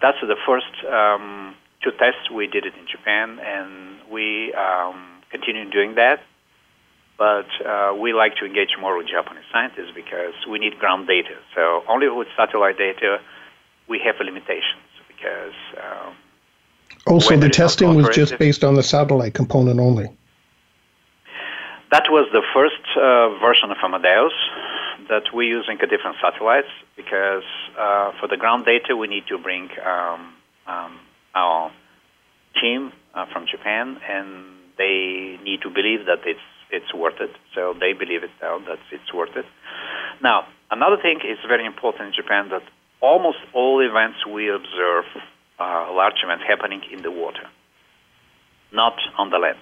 [0.00, 1.54] That's the first um,
[1.84, 6.24] two tests we did it in Japan, and we um, continue doing that.
[7.18, 11.36] But uh, we like to engage more with Japanese scientists because we need ground data.
[11.54, 13.18] So only with satellite data,
[13.90, 15.58] we have limitations because.
[15.76, 16.16] Um,
[17.06, 20.08] also, the testing was just based on the satellite component only.
[21.92, 24.32] That was the first uh, version of Amadeus
[25.08, 27.44] that we're using a different satellites because
[27.78, 30.34] uh, for the ground data we need to bring um,
[30.66, 30.98] um,
[31.34, 31.70] our
[32.60, 34.44] team uh, from Japan and
[34.78, 37.30] they need to believe that it's it's worth it.
[37.54, 39.46] So they believe it now that it's worth it.
[40.20, 42.62] Now another thing is very important in Japan that
[43.00, 45.04] almost all events we observe
[45.58, 47.48] are large events happening in the water,
[48.72, 49.58] not on the land.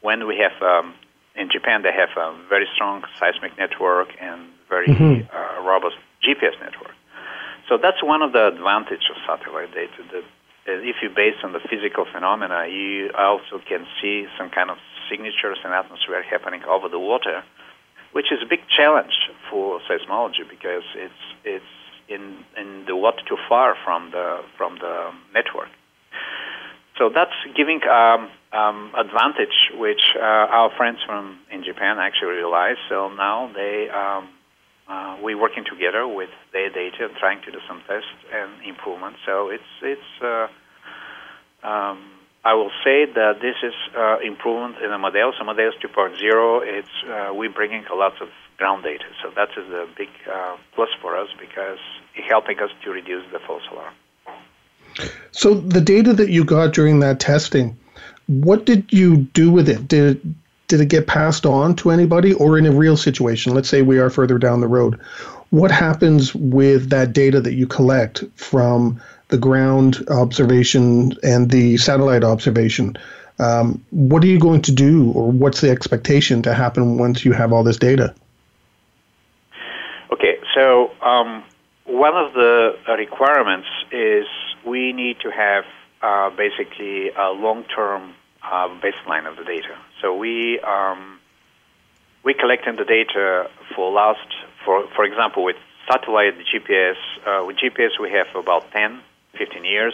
[0.00, 0.94] When we have um,
[1.34, 5.28] in Japan, they have a very strong seismic network and very mm-hmm.
[5.28, 6.94] uh, robust GPS network.
[7.68, 10.02] So that's one of the advantages of satellite data.
[10.12, 10.24] That
[10.66, 14.78] if you base on the physical phenomena, you also can see some kind of
[15.10, 17.42] signatures and atmosphere happening over the water,
[18.12, 21.75] which is a big challenge for seismology because it's it's
[22.08, 25.68] in in the water too far from the from the network.
[26.98, 30.20] So that's giving um, um, advantage which uh,
[30.58, 32.76] our friends from in Japan actually realize.
[32.88, 34.28] So now they um,
[34.88, 39.18] uh, we're working together with their data, trying to do some tests and improvements.
[39.26, 40.22] So it's it's.
[40.22, 40.48] Uh,
[41.66, 42.12] um,
[42.44, 45.34] I will say that this is uh, improvement in Amadeus.
[45.40, 46.62] Amadeus 2.0.
[46.62, 50.56] It's uh, we're bringing a lot of ground data, so that is a big uh,
[50.74, 51.78] plus for us because
[52.14, 53.94] it's helping us to reduce the false alarm.
[55.30, 57.76] So the data that you got during that testing,
[58.28, 59.86] what did you do with it?
[59.86, 60.22] Did it,
[60.68, 63.54] did it get passed on to anybody, or in a real situation?
[63.54, 64.98] Let's say we are further down the road.
[65.50, 72.24] What happens with that data that you collect from the ground observation and the satellite
[72.24, 72.96] observation?
[73.38, 77.32] Um, what are you going to do, or what's the expectation to happen once you
[77.32, 78.14] have all this data?
[80.56, 81.44] So um,
[81.84, 84.24] one of the requirements is
[84.64, 85.64] we need to have
[86.00, 89.76] uh, basically a long-term uh, baseline of the data.
[90.00, 91.20] So we um,
[92.24, 94.28] we collecting the data for last,
[94.64, 95.56] for for example, with
[95.90, 96.96] satellite GPS.
[97.26, 99.02] Uh, with GPS, we have about 10,
[99.36, 99.92] 15 years.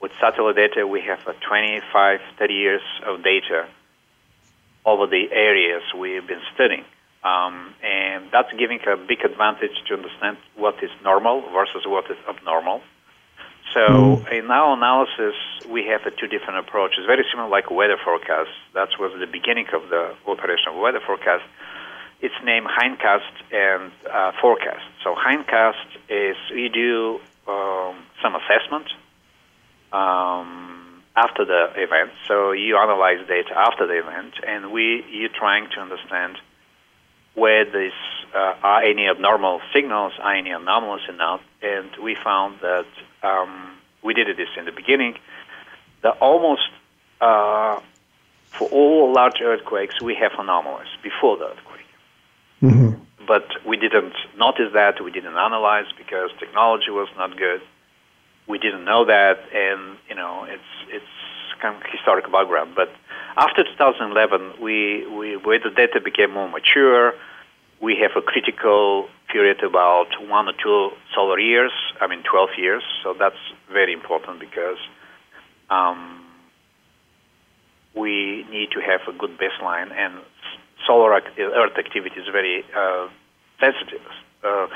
[0.00, 3.66] With satellite data, we have 25, 30 years of data
[4.86, 6.84] over the areas we've been studying.
[7.24, 12.16] Um, and that's giving a big advantage to understand what is normal versus what is
[12.28, 12.82] abnormal.
[13.72, 14.32] So mm.
[14.32, 15.34] in our analysis,
[15.68, 18.50] we have a two different approaches, very similar like weather forecast.
[18.74, 21.44] That was the beginning of the operation of weather forecast.
[22.20, 24.84] It's named hindcast and uh, forecast.
[25.04, 28.86] So hindcast is we do um, some assessment
[29.92, 32.10] um, after the event.
[32.26, 36.38] So you analyze data after the event, and we you're trying to understand–
[37.34, 37.92] where these
[38.34, 42.86] uh, are any abnormal signals, are any anomalous enough, and we found that
[43.22, 45.14] um, we did this in the beginning.
[46.02, 46.68] That almost
[47.20, 47.80] uh,
[48.50, 51.86] for all large earthquakes, we have anomalies before the earthquake.
[52.62, 53.02] Mm-hmm.
[53.26, 55.02] But we didn't notice that.
[55.02, 57.62] We didn't analyze because technology was not good.
[58.48, 61.06] We didn't know that, and you know, it's it's
[61.60, 62.74] kind of historical background.
[62.74, 62.90] But
[63.36, 67.14] after 2011, we, we where the data became more mature,
[67.80, 71.72] we have a critical period about one or two solar years.
[72.00, 72.82] I mean, 12 years.
[73.02, 73.36] So that's
[73.72, 74.78] very important because
[75.70, 76.24] um,
[77.94, 80.14] we need to have a good baseline, and
[80.86, 83.08] solar act- Earth activity is very uh,
[83.60, 84.02] sensitive.
[84.44, 84.66] Uh,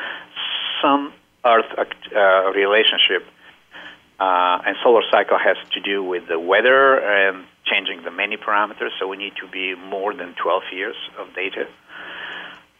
[0.83, 1.13] Sun
[1.45, 3.25] Earth act- uh, relationship
[4.19, 8.91] uh, and solar cycle has to do with the weather and changing the many parameters,
[8.99, 11.67] so we need to be more than 12 years of data.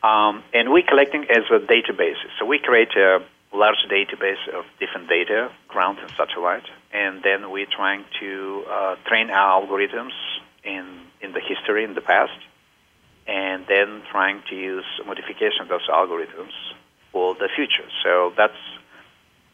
[0.03, 2.21] Um, and we're collecting as a database.
[2.39, 3.19] So we create a
[3.53, 9.31] large database of different data, ground and satellite, and then we're trying to uh, train
[9.31, 10.13] our algorithms
[10.65, 10.87] in,
[11.21, 12.39] in the history, in the past,
[13.27, 16.53] and then trying to use modification of those algorithms
[17.13, 17.89] for the future.
[18.05, 18.61] So that's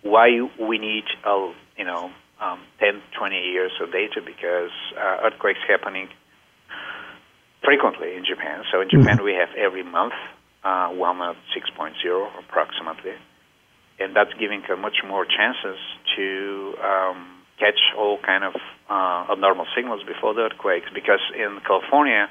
[0.02, 0.28] why
[0.60, 2.10] we need, a, you know,
[2.42, 6.08] um, 10, 20 years of data because uh, earthquakes happening
[7.64, 8.64] frequently in Japan.
[8.72, 9.24] So in Japan, mm-hmm.
[9.24, 10.14] we have every month
[10.64, 11.94] uh, one at 6.0
[12.38, 13.14] approximately,
[13.98, 15.78] and that's giving uh, much more chances
[16.16, 18.54] to um, catch all kind of
[18.90, 20.86] uh, abnormal signals before the earthquakes.
[20.92, 22.28] Because in California,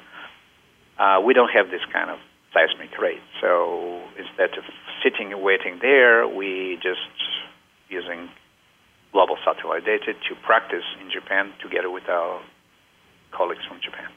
[0.98, 2.18] uh, we don't have this kind of
[2.52, 3.24] seismic rate.
[3.40, 4.64] So instead of
[5.02, 7.00] sitting and waiting there, we just
[7.88, 8.28] using
[9.12, 12.40] global satellite data to practice in Japan together with our
[13.30, 14.08] colleagues from Japan.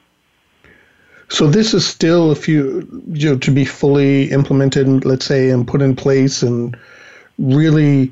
[1.29, 5.67] So this is still a few you know, to be fully implemented, let's say, and
[5.67, 6.77] put in place, and
[7.39, 8.11] really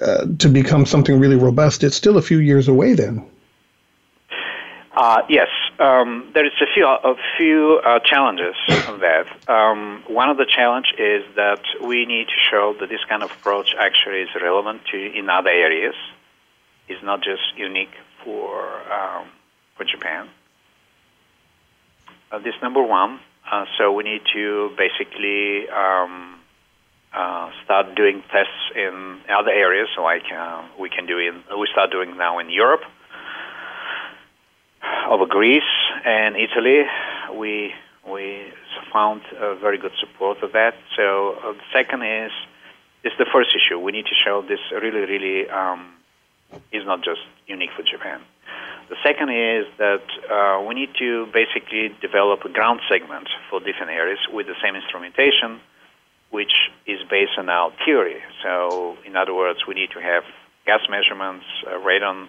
[0.00, 1.82] uh, to become something really robust.
[1.82, 3.26] It's still a few years away then.
[4.96, 5.48] Uh, yes,
[5.80, 8.54] um, there is a few a few uh, challenges
[8.86, 9.26] of that.
[9.50, 13.32] Um, one of the challenge is that we need to show that this kind of
[13.32, 15.96] approach actually is relevant to in other areas.
[16.86, 19.26] It's not just unique for um,
[19.76, 20.28] for Japan.
[22.30, 23.18] Uh, this number one.
[23.50, 26.38] Uh, so we need to basically um,
[27.12, 31.90] uh, start doing tests in other areas, like uh, we can do in we start
[31.90, 32.82] doing now in Europe
[35.08, 35.62] over Greece
[36.04, 36.82] and Italy,
[37.34, 37.72] we
[38.10, 38.52] we
[38.92, 39.22] found
[39.60, 40.74] very good support of that.
[40.96, 42.32] So uh, the second is
[43.04, 43.78] is the first issue.
[43.78, 45.92] We need to show this really, really um,
[46.72, 48.20] is not just unique for Japan.
[48.88, 53.90] The second is that uh, we need to basically develop a ground segment for different
[53.90, 55.60] areas with the same instrumentation,
[56.30, 56.52] which
[56.86, 58.20] is based on our theory.
[58.42, 60.24] So, in other words, we need to have
[60.66, 62.28] gas measurements, uh, radon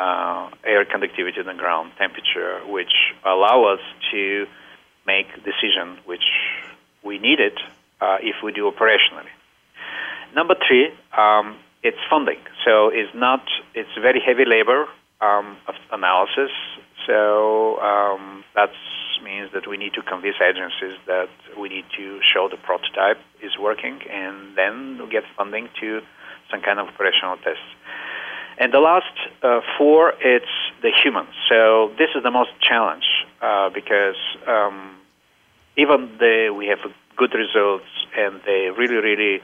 [0.00, 2.94] uh, air conductivity on the ground, temperature, which
[3.24, 3.80] allow us
[4.10, 4.46] to
[5.06, 6.26] make decision which
[7.04, 7.56] we needed
[8.00, 9.32] uh, if we do operationally.
[10.34, 10.86] Number three,
[11.16, 12.38] um, it's funding.
[12.64, 13.42] So it's not
[13.74, 14.86] it's very heavy labor
[15.20, 15.56] um,
[15.92, 16.50] analysis.
[17.06, 18.70] So um, that
[19.22, 21.28] means that we need to convince agencies that
[21.58, 26.00] we need to show the prototype is working, and then get funding to
[26.50, 27.62] some kind of operational tests.
[28.60, 31.30] And the last uh, four, it's the humans.
[31.48, 33.06] So this is the most challenge
[33.40, 34.96] uh, because um,
[35.78, 36.80] even though we have
[37.16, 39.40] good results and the really, really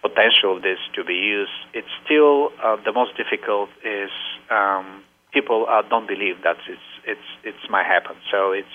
[0.00, 4.10] potential of this to be used, it's still uh, the most difficult is
[4.48, 5.02] um,
[5.32, 8.16] people uh, don't believe that it's it's it's might happen.
[8.30, 8.74] So it's,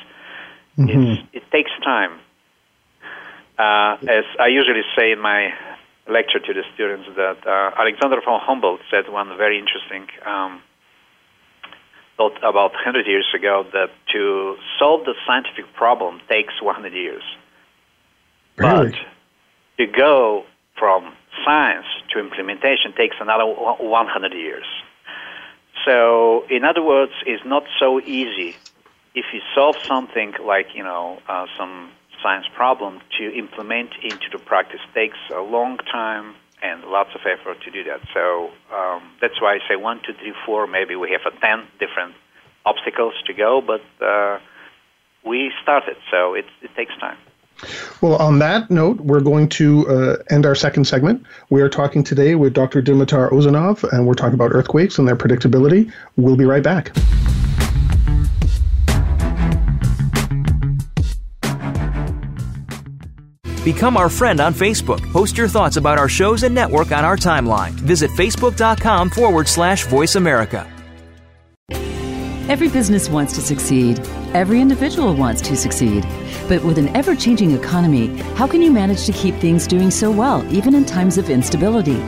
[0.78, 0.90] mm-hmm.
[0.90, 2.20] it's it takes time.
[3.58, 5.54] Uh, as I usually say in my
[6.08, 10.62] lecture to the students that uh, Alexander von Humboldt said one very interesting um,
[12.18, 17.24] thought about 100 years ago that to solve the scientific problem takes 100 years.
[18.58, 18.92] Really?
[18.92, 19.00] But
[19.78, 20.46] to go
[20.78, 21.14] from
[21.46, 24.66] science to implementation takes another 100 years.
[25.86, 28.56] So, in other words, it's not so easy.
[29.16, 31.92] If you solve something like, you know, uh, some
[32.22, 37.62] science problem to implement into the practice takes a long time and lots of effort
[37.64, 38.02] to do that.
[38.14, 40.68] So um, that's why I say one, two, three, four.
[40.68, 42.16] Maybe we have a ten different
[42.66, 44.40] obstacles to go, but uh,
[45.26, 47.18] we started, so it, it takes time.
[48.02, 51.24] Well, on that note, we're going to uh, end our second segment.
[51.50, 52.82] We are talking today with Dr.
[52.82, 55.92] Dimitar Ouzounov, and we're talking about earthquakes and their predictability.
[56.16, 56.92] We'll be right back.
[63.64, 65.02] Become our friend on Facebook.
[65.12, 67.72] Post your thoughts about our shows and network on our timeline.
[67.72, 70.68] Visit facebook.com forward slash voice America.
[72.50, 74.00] Every business wants to succeed.
[74.34, 76.04] Every individual wants to succeed.
[76.50, 80.10] But with an ever changing economy, how can you manage to keep things doing so
[80.10, 82.04] well, even in times of instability?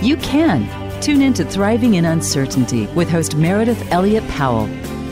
[0.00, 0.68] You can.
[1.02, 4.68] Tune in to Thriving in Uncertainty with host Meredith Elliott Powell.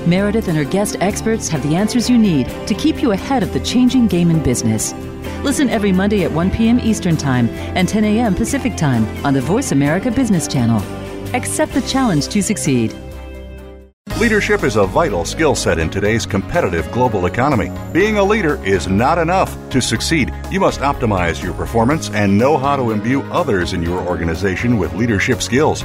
[0.07, 3.53] Meredith and her guest experts have the answers you need to keep you ahead of
[3.53, 4.95] the changing game in business.
[5.42, 6.80] Listen every Monday at 1 p.m.
[6.80, 8.34] Eastern Time and 10 a.m.
[8.34, 10.80] Pacific Time on the Voice America Business Channel.
[11.34, 12.94] Accept the challenge to succeed.
[14.20, 17.72] Leadership is a vital skill set in today's competitive global economy.
[17.90, 19.56] Being a leader is not enough.
[19.70, 24.06] To succeed, you must optimize your performance and know how to imbue others in your
[24.06, 25.84] organization with leadership skills.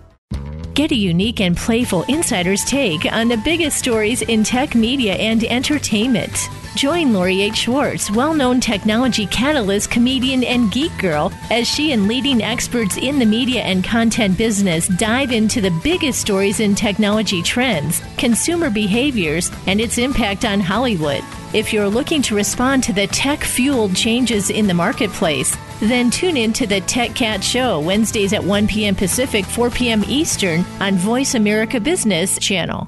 [0.73, 5.43] Get a unique and playful insider's take on the biggest stories in tech media and
[5.43, 6.49] entertainment.
[6.75, 7.57] Join Lori H.
[7.57, 13.19] Schwartz, well known technology catalyst, comedian, and geek girl, as she and leading experts in
[13.19, 19.51] the media and content business dive into the biggest stories in technology trends, consumer behaviors,
[19.67, 21.21] and its impact on Hollywood.
[21.53, 26.37] If you're looking to respond to the tech fueled changes in the marketplace, then tune
[26.37, 28.95] in to the Tech Cat Show Wednesdays at 1 p.m.
[28.95, 30.03] Pacific, 4 p.m.
[30.07, 32.87] Eastern on Voice America Business Channel.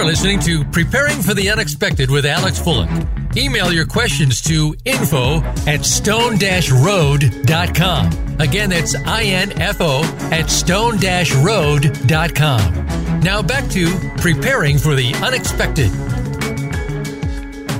[0.00, 3.36] You are listening to Preparing for the Unexpected with Alex Fullick.
[3.36, 8.40] Email your questions to info at stone-road.com.
[8.40, 10.00] Again, that's I-N-F-O
[10.32, 13.20] at stone-road.com.
[13.20, 15.90] Now back to Preparing for the Unexpected.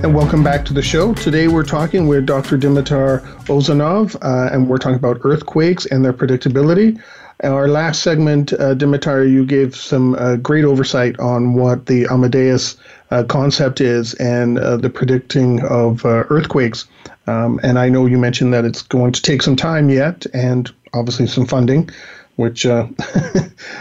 [0.05, 1.15] And welcome back to the show.
[1.15, 2.59] Today we're talking with Dr.
[2.59, 7.01] Dimitar Ouzounov, uh, and we're talking about earthquakes and their predictability.
[7.43, 12.77] Our last segment, uh, Dimitar, you gave some uh, great oversight on what the Amadeus
[13.11, 16.87] uh, concept is and uh, the predicting of uh, earthquakes.
[17.27, 20.71] Um, and I know you mentioned that it's going to take some time yet, and
[20.93, 21.89] obviously some funding,
[22.37, 22.87] which uh,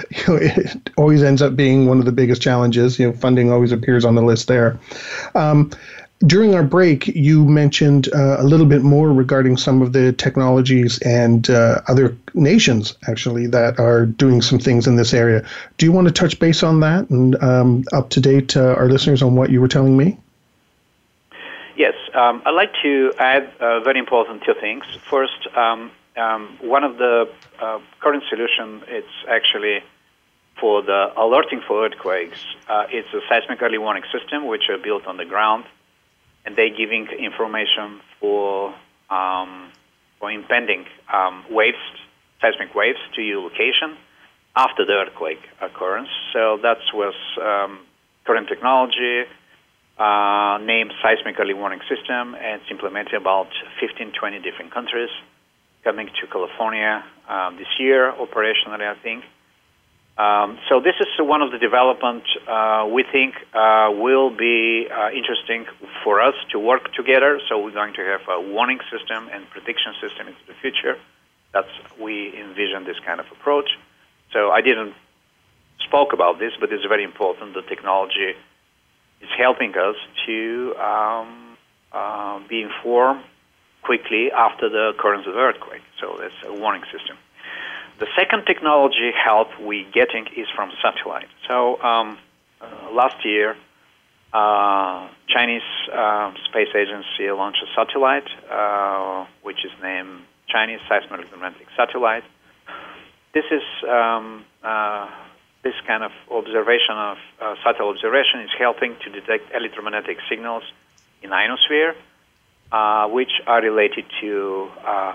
[0.10, 2.98] you know, it always ends up being one of the biggest challenges.
[2.98, 4.80] You know, funding always appears on the list there.
[5.36, 5.72] Um,
[6.28, 11.00] during our break, you mentioned uh, a little bit more regarding some of the technologies
[11.00, 15.46] and uh, other nations, actually, that are doing some things in this area.
[15.78, 18.90] Do you want to touch base on that and um, up to date uh, our
[18.90, 20.18] listeners on what you were telling me?
[21.78, 24.84] Yes, um, I'd like to add uh, very important two things.
[25.10, 27.30] First, um, um one of the
[27.62, 29.82] uh, current solution it's actually
[30.60, 32.44] for the alerting for earthquakes.
[32.68, 35.64] Uh, it's a seismic early warning system which are built on the ground
[36.50, 38.74] and they giving information for
[39.12, 39.72] um,
[40.20, 41.78] for impending um, waves,
[42.42, 43.96] seismic waves, to your location
[44.56, 46.10] after the earthquake occurrence.
[46.34, 47.80] So that was um,
[48.26, 49.24] current technology
[49.98, 53.48] uh, named seismic early warning system, and it's implemented about
[53.80, 55.10] 15, 20 different countries,
[55.84, 59.24] coming to California um, this year operationally, I think.
[60.20, 65.12] Um, so this is one of the development uh, we think uh, will be uh,
[65.12, 65.66] interesting
[66.04, 67.40] for us to work together.
[67.48, 70.98] So we're going to have a warning system and prediction system into the future.
[71.54, 73.70] That's we envision this kind of approach.
[74.34, 74.94] So I didn't
[75.80, 77.54] spoke about this, but it's very important.
[77.54, 78.36] The technology
[79.22, 79.96] is helping us
[80.26, 81.58] to um,
[81.94, 83.24] uh, be informed
[83.84, 85.82] quickly after the occurrence of earthquake.
[86.02, 87.16] So that's a warning system.
[88.00, 91.28] The second technology help we getting is from satellite.
[91.50, 92.18] So um,
[92.62, 93.58] uh, last year,
[94.32, 102.24] uh, Chinese uh, space agency launched a satellite, uh, which is named Chinese Seismomagnetic Satellite.
[103.34, 105.10] This is um, uh,
[105.64, 110.64] this kind of observation of uh, satellite observation is helping to detect electromagnetic signals
[111.22, 111.96] in ionosphere,
[113.12, 114.70] which are related to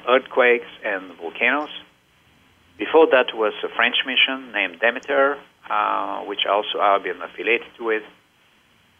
[0.06, 1.70] earthquakes and volcanoes.
[2.78, 5.38] Before that was a French mission named Demeter,
[5.70, 8.02] uh, which also I've been affiliated with.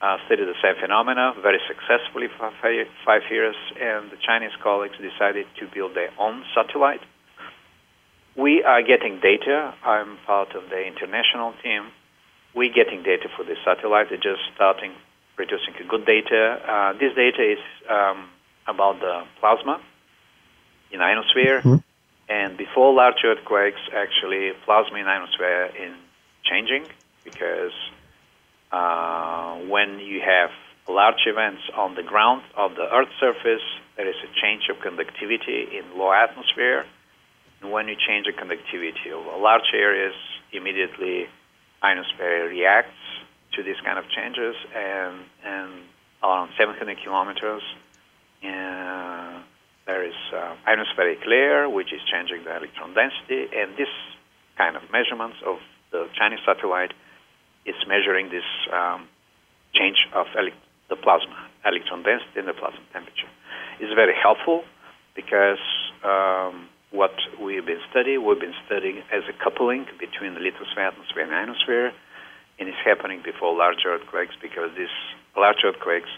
[0.02, 2.52] Uh, studied the same phenomena very successfully for
[3.06, 7.00] five years, and the Chinese colleagues decided to build their own satellite.
[8.36, 9.72] we are getting data.
[9.82, 11.86] I'm part of the international team.
[12.54, 14.08] We're getting data for the satellite.
[14.10, 14.92] They're just starting
[15.36, 16.60] producing good data.
[16.68, 17.58] Uh, this data is
[17.88, 18.28] um,
[18.66, 19.80] about the plasma
[20.90, 21.60] in ionosphere.
[21.60, 21.76] Mm-hmm.
[22.28, 25.94] And before large earthquakes, actually, plasma in ionosphere is
[26.44, 26.86] changing
[27.22, 27.72] because
[28.72, 30.50] uh, when you have
[30.88, 33.62] large events on the ground of the Earth's surface,
[33.96, 36.84] there is a change of conductivity in low atmosphere.
[37.60, 40.14] And when you change the conductivity of large areas,
[40.52, 41.26] immediately
[41.82, 43.00] ionosphere reacts
[43.52, 45.70] to these kind of changes, and, and
[46.22, 47.62] around 700 kilometers,
[48.42, 49.23] uh,
[49.86, 53.92] there is uh, ionospheric layer, which is changing the electron density, and this
[54.56, 55.56] kind of measurements of
[55.92, 56.92] the Chinese satellite
[57.66, 59.08] is measuring this um,
[59.74, 60.26] change of
[60.88, 63.28] the plasma, electron density and the plasma temperature.
[63.80, 64.64] It's very helpful
[65.14, 65.62] because
[66.04, 71.24] um, what we've been studying, we've been studying as a coupling between the lithosphere, atmosphere,
[71.24, 71.92] and ionosphere,
[72.58, 74.94] and it's happening before large earthquakes because these
[75.36, 76.08] large earthquakes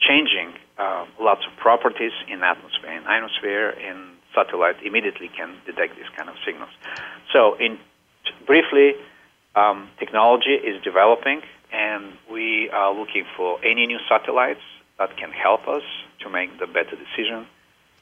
[0.00, 6.08] changing uh, lots of properties in atmosphere and ionosphere, and satellite immediately can detect these
[6.14, 6.70] kind of signals.
[7.32, 7.78] So, in
[8.46, 8.94] briefly,
[9.54, 11.40] um, technology is developing,
[11.72, 14.60] and we are looking for any new satellites
[14.98, 15.82] that can help us
[16.20, 17.46] to make the better decision.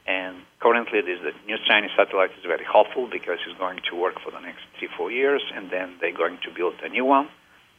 [0.06, 4.20] And currently, this the new Chinese satellite is very helpful because it's going to work
[4.20, 7.28] for the next three, four years, and then they're going to build a new one.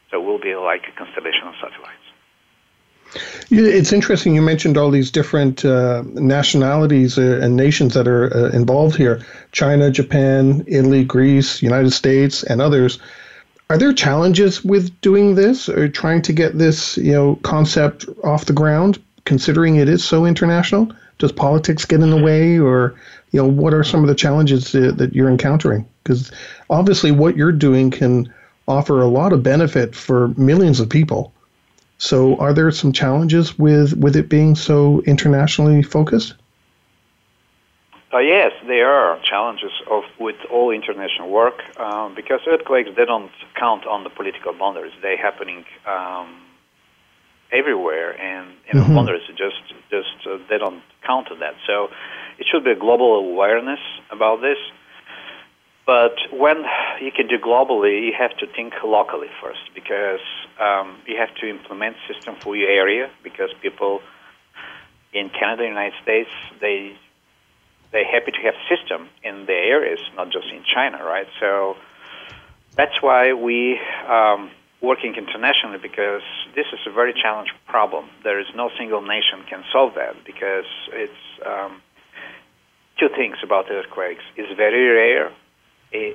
[0.09, 2.04] So we'll be like a constellation of satellites.
[3.49, 8.49] It's interesting you mentioned all these different uh, nationalities uh, and nations that are uh,
[8.49, 12.99] involved here China, Japan, Italy, Greece, United States, and others.
[13.69, 18.45] Are there challenges with doing this or trying to get this you know, concept off
[18.45, 20.91] the ground, considering it is so international?
[21.17, 22.93] Does politics get in the way, or
[23.31, 25.87] you know, what are some of the challenges that you're encountering?
[26.03, 26.31] Because
[26.69, 28.31] obviously, what you're doing can
[28.67, 31.33] offer a lot of benefit for millions of people.
[31.97, 36.35] So, are there some challenges with with it being so internationally focused?
[38.13, 43.31] Uh, yes, there are challenges of with all international work um, because earthquakes they don't
[43.55, 44.93] count on the political boundaries.
[45.01, 46.41] They're happening um,
[47.51, 48.95] everywhere, and you know, mm-hmm.
[48.95, 51.55] boundaries just just uh, they don't count on that.
[51.65, 51.89] So,
[52.37, 53.79] it should be a global awareness
[54.11, 54.57] about this.
[55.85, 56.63] But when
[56.99, 60.25] you can do globally, you have to think locally first because
[60.59, 64.01] um, you have to implement system for your area because people
[65.13, 66.29] in Canada, United States,
[66.59, 66.97] they
[67.91, 71.27] they're happy to have system in their areas, not just in China, right?
[71.39, 71.77] So
[72.75, 73.79] that's why we
[74.09, 74.49] um,
[74.81, 76.23] working internationally because
[76.55, 78.09] this is a very challenging problem.
[78.23, 81.81] There is no single nation can solve that because it's um,
[82.99, 84.23] two things about earthquakes.
[84.35, 85.31] It's very rare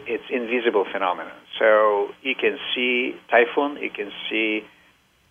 [0.06, 1.32] it's invisible phenomenon.
[1.58, 4.62] So you can see typhoon, you can see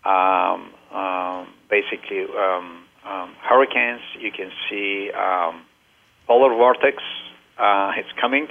[0.06, 5.62] um, um, basically um, um hurricanes, you can see um,
[6.28, 6.98] polar vortex.
[7.58, 8.48] Uh, it's coming,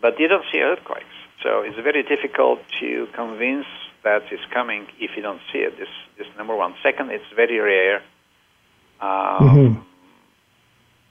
[0.00, 1.16] but you don't see earthquakes.
[1.42, 3.66] So it's very difficult to convince
[4.02, 5.78] that it's coming if you don't see it.
[5.78, 5.88] This,
[6.18, 6.74] this number one.
[6.82, 8.02] Second, it's very rare.
[9.00, 9.89] Um, mm-hmm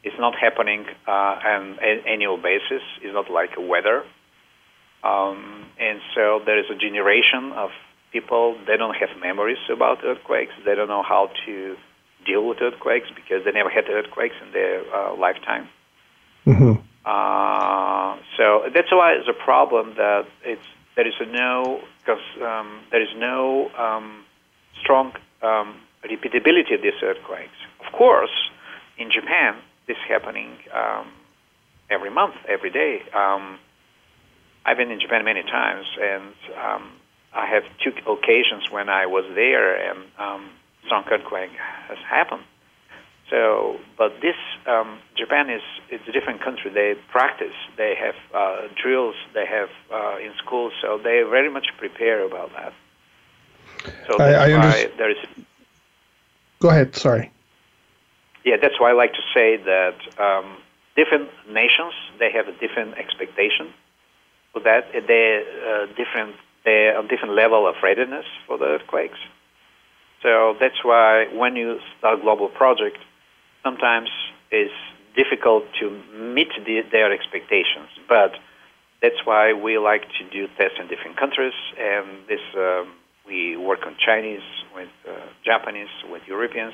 [0.03, 2.81] it's not happening uh, on an annual basis.
[3.01, 4.03] It's not like weather.
[5.03, 7.71] Um, and so there is a generation of
[8.11, 10.51] people, they don't have memories about earthquakes.
[10.65, 11.77] They don't know how to
[12.25, 15.69] deal with earthquakes because they never had earthquakes in their uh, lifetime.
[16.45, 16.73] Mm-hmm.
[17.05, 20.61] Uh, so that's why it's a problem that it's
[20.95, 24.25] there is no because um, there is no um,
[24.81, 27.55] strong um, repeatability of these earthquakes.
[27.85, 28.51] Of course,
[28.97, 29.55] in Japan,
[29.89, 31.07] this happening um,
[31.89, 33.01] every month, every day.
[33.13, 33.57] Um,
[34.63, 36.33] I've been in Japan many times, and
[36.63, 36.91] um,
[37.33, 40.49] I have two occasions when I was there, and um,
[40.85, 41.49] strong earthquake
[41.89, 42.43] has happened.
[43.31, 44.35] So, but this
[44.67, 46.71] um, Japan is it's a different country.
[46.71, 47.57] They practice.
[47.75, 49.15] They have uh, drills.
[49.33, 52.73] They have uh, in schools, so they very much prepare about that.
[54.07, 55.17] So that's I, I why there is.
[56.59, 56.95] Go ahead.
[56.95, 57.31] Sorry
[58.43, 60.57] yeah, that's why I like to say that um,
[60.95, 63.73] different nations they have a different expectation
[64.53, 64.91] for that.
[64.93, 66.35] They uh, different
[66.65, 69.19] they on different level of readiness for the earthquakes.
[70.21, 72.97] So that's why when you start a global project,
[73.63, 74.09] sometimes
[74.51, 74.73] it's
[75.15, 77.89] difficult to meet the, their expectations.
[78.07, 78.35] But
[79.01, 82.93] that's why we like to do tests in different countries, and this um,
[83.25, 84.43] we work on Chinese
[84.75, 85.11] with uh,
[85.45, 86.73] Japanese with Europeans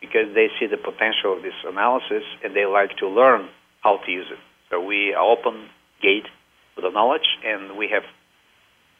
[0.00, 3.48] because they see the potential of this analysis and they like to learn
[3.82, 4.38] how to use it.
[4.70, 5.68] So we open
[6.02, 6.26] gate
[6.74, 8.04] for the knowledge, and we have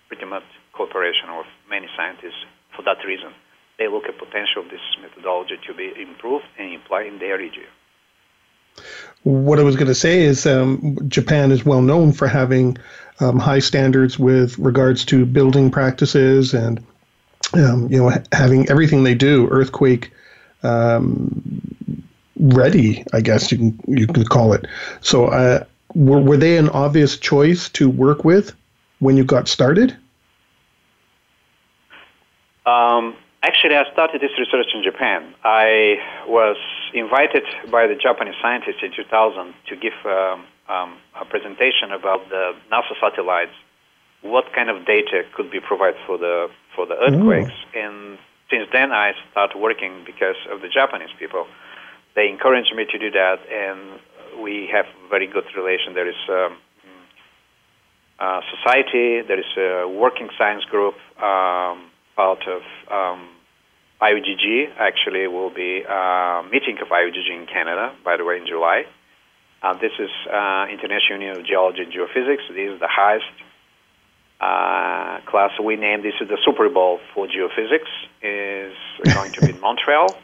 [0.09, 2.45] pretty much cooperation with many scientists
[2.75, 3.33] for that reason.
[3.79, 7.65] They look at potential of this methodology to be improved and applied in their region.
[9.23, 12.79] What I was going to say is um, Japan is well known for having
[13.21, 16.85] um, high standards with regards to building practices and
[17.55, 20.13] um, you know having everything they do earthquake
[20.63, 22.03] um,
[22.39, 23.05] ready.
[23.13, 24.67] I guess you can you can call it.
[25.01, 28.55] So uh, were were they an obvious choice to work with
[29.01, 29.97] when you got started?
[32.67, 35.33] Um, Actually, I started this research in Japan.
[35.45, 35.97] I
[36.27, 36.57] was
[36.93, 42.55] invited by the Japanese scientists in 2000 to give um, um, a presentation about the
[42.73, 43.53] NASA satellites,
[44.23, 47.53] what kind of data could be provided for the for the earthquakes.
[47.53, 47.81] Ooh.
[47.81, 48.19] And
[48.51, 51.47] since then, I started working because of the Japanese people.
[52.15, 54.01] They encouraged me to do that, and
[54.43, 55.95] we have very good relation.
[55.95, 56.59] There is um,
[58.19, 60.95] a society, there is a working science group.
[61.23, 63.31] Um, part of um,
[64.03, 64.75] IUGG.
[64.77, 68.83] Actually, will be a meeting of IUGG in Canada, by the way, in July.
[69.63, 72.43] Uh, this is uh, International Union of Geology and Geophysics.
[72.51, 73.31] This is the highest
[74.41, 75.51] uh, class.
[75.63, 77.91] We named this is the Super Bowl for geophysics.
[78.23, 78.75] is
[79.15, 80.17] going to be in Montreal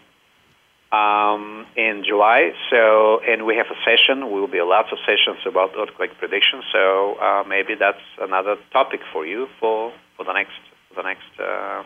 [0.95, 2.53] um, in July.
[2.71, 4.31] So, and we have a session.
[4.33, 6.63] We will be lots of sessions about earthquake prediction.
[6.73, 10.61] So uh, maybe that's another topic for you for for the next
[10.97, 11.83] the next uh,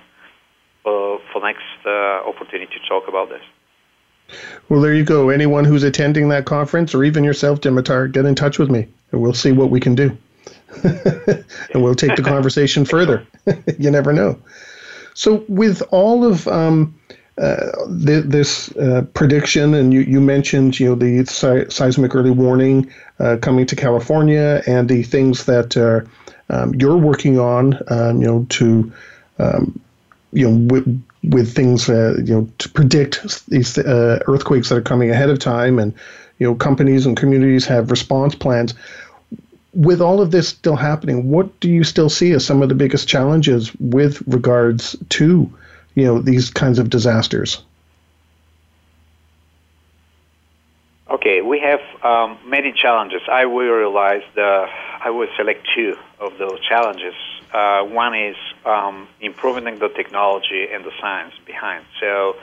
[0.83, 3.43] for, for next uh, opportunity to talk about this.
[4.69, 5.31] Well, there you go.
[5.31, 9.23] Anyone who's attending that conference, or even yourself, Dimitar, get in touch with me, and
[9.23, 10.17] we'll see what we can do.
[10.85, 13.27] and we'll take the conversation further.
[13.79, 14.39] you never know.
[15.15, 16.95] So, with all of um,
[17.39, 17.71] uh,
[18.05, 21.25] th- this uh, prediction, and you, you mentioned you know the
[21.69, 26.01] seismic early warning uh, coming to California, and the things that uh,
[26.51, 28.93] um, you're working on, um, you know, to
[29.39, 29.81] um,
[30.33, 30.83] you know
[31.25, 35.39] with things uh, you know to predict these uh, earthquakes that are coming ahead of
[35.39, 35.95] time, and
[36.39, 38.75] you know companies and communities have response plans.
[39.79, 42.75] With all of this still happening, what do you still see as some of the
[42.75, 45.49] biggest challenges with regards to
[45.95, 47.63] you know these kinds of disasters?
[51.09, 53.23] Okay, we have um, many challenges.
[53.31, 54.67] I will realize the
[55.01, 57.15] I will select two of those challenges.
[57.53, 61.85] Uh, one is um, improving the technology and the science behind.
[62.01, 62.37] So,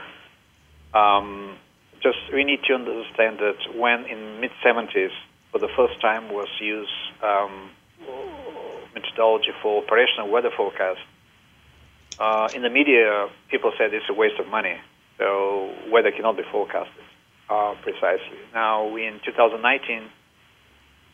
[0.93, 1.57] um,
[2.01, 5.11] just we need to understand that when in mid 70s,
[5.55, 6.91] for the first time, was used
[7.23, 7.69] um,
[8.93, 10.99] methodology for operational weather forecast.
[12.19, 14.75] Uh, in the media, people said it's a waste of money.
[15.17, 17.05] So weather cannot be forecasted
[17.49, 18.37] uh, precisely.
[18.53, 20.09] Now, we in 2019,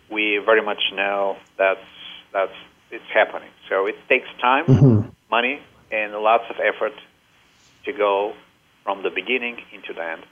[0.10, 1.78] we very much know that
[2.34, 2.58] that's
[2.90, 3.52] it's happening.
[3.70, 5.10] So it takes time, mm-hmm.
[5.30, 5.62] money,
[5.92, 6.94] and lots of effort
[7.86, 8.34] to go
[8.84, 10.24] from the beginning into the end.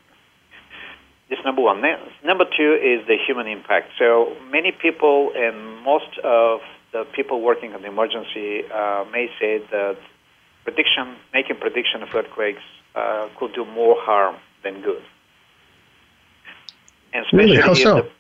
[1.29, 1.81] This number one.
[2.23, 3.91] Number two is the human impact.
[3.99, 6.61] So many people and most of
[6.91, 9.97] the people working on the emergency uh, may say that
[10.63, 12.63] prediction, making prediction of earthquakes
[12.95, 15.03] uh, could do more harm than good.
[17.13, 17.61] And especially really?
[17.61, 17.97] How so?
[17.97, 18.11] if the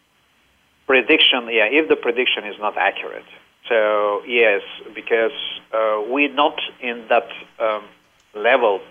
[0.85, 3.25] prediction, yeah, if the prediction is not accurate.
[3.67, 4.61] So yes,
[4.93, 5.31] because
[5.73, 7.29] uh, we're not in that
[7.59, 7.83] um,
[8.35, 8.81] level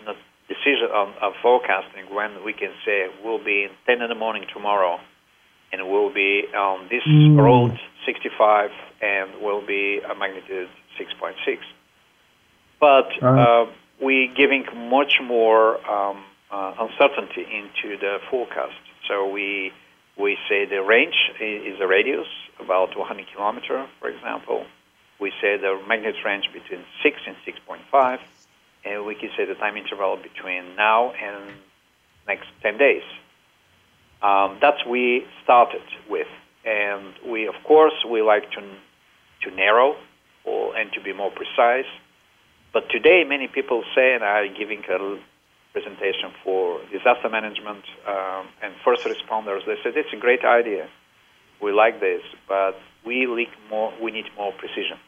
[0.48, 4.44] decision on, on forecasting when we can say we'll be in 10 in the morning
[4.52, 4.98] tomorrow
[5.72, 7.38] and we'll be on this mm.
[7.38, 8.70] road 65
[9.02, 10.68] and we'll be a magnitude
[10.98, 11.58] 6.6.
[12.80, 13.66] But uh, uh,
[14.00, 18.80] we're giving much more um, uh, uncertainty into the forecast.
[19.06, 19.72] So we
[20.16, 22.26] we say the range is a radius,
[22.58, 24.66] about 100 kilometer, for example.
[25.20, 28.18] We say the magnitude range between 6 and 6.5,
[28.84, 31.54] and we can say the time interval between now and
[32.26, 33.02] next 10 days.
[34.22, 36.26] Um, that's we started with,
[36.64, 38.60] and we of course we like to
[39.42, 39.94] to narrow
[40.44, 41.86] or and to be more precise.
[42.72, 45.18] But today, many people say, and are giving a
[45.72, 49.64] presentation for disaster management um, and first responders.
[49.66, 50.88] They said it's a great idea.
[51.62, 52.76] We like this, but
[53.06, 53.26] we
[53.70, 53.92] more.
[54.02, 54.98] We need more precision.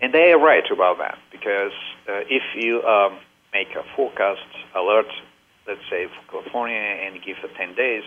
[0.00, 1.72] And they are right about that because
[2.08, 3.18] uh, if you um,
[3.52, 5.06] make a forecast alert,
[5.66, 8.04] let's say for California, and give it 10 days,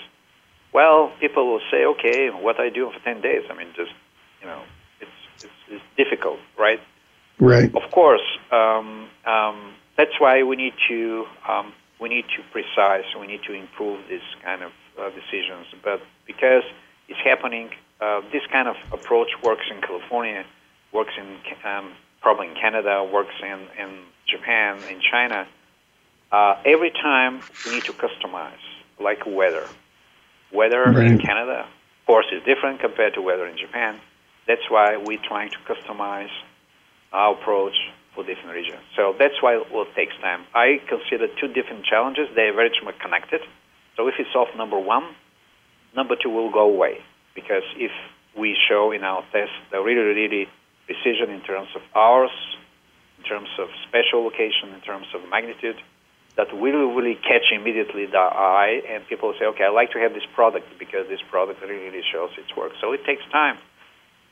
[0.74, 3.44] well, people will say, okay, what I do for 10 days?
[3.50, 3.92] I mean, just
[4.42, 4.64] you know,
[5.00, 5.12] it's
[5.44, 6.80] it's, it's difficult, right?
[7.40, 7.74] Right.
[7.76, 8.22] Of course,
[8.52, 13.54] um, um, that's why we need to um, we need to precise, we need to
[13.54, 15.68] improve this kind of uh, decisions.
[15.84, 16.64] But because
[17.08, 17.70] it's happening
[18.00, 20.46] uh, this kind of approach works in California,
[20.92, 21.38] works in
[21.70, 25.48] um, probably in Canada, works in, in Japan, in China.
[26.32, 28.64] Uh, every time we need to customize,
[29.00, 29.68] like weather.
[30.54, 31.08] Weather right.
[31.08, 34.00] in Canada, of course, is different compared to weather in Japan.
[34.48, 36.32] That's why we're trying to customize
[37.12, 37.76] our approach
[38.14, 38.82] for different regions.
[38.96, 40.46] So that's why it takes time.
[40.54, 42.28] I consider two different challenges.
[42.36, 43.42] They're very much connected.
[43.96, 45.04] So if you solve number one,
[45.96, 47.00] number two will go away
[47.36, 47.92] because if
[48.38, 50.48] we show in our test the really, really
[50.92, 52.32] precision in terms of hours,
[53.18, 55.78] in terms of spatial location, in terms of magnitude,
[56.38, 60.14] that will really catch immediately the eye, and people say, okay, I like to have
[60.14, 62.72] this product because this product really, really shows its work.
[62.80, 63.58] So it takes time.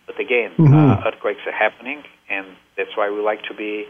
[0.05, 0.74] But again, mm-hmm.
[0.74, 2.47] uh, earthquakes are happening, and
[2.78, 3.86] that's why we like to be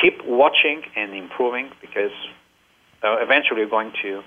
[0.00, 2.12] keep watching and improving because
[3.02, 4.22] uh, eventually we're going to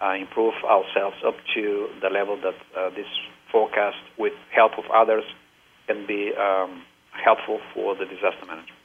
[0.00, 3.10] uh, improve ourselves up to the level that uh, this
[3.50, 5.24] forecast, with help of others,
[5.86, 6.82] can be um,
[7.12, 8.78] helpful for the disaster management.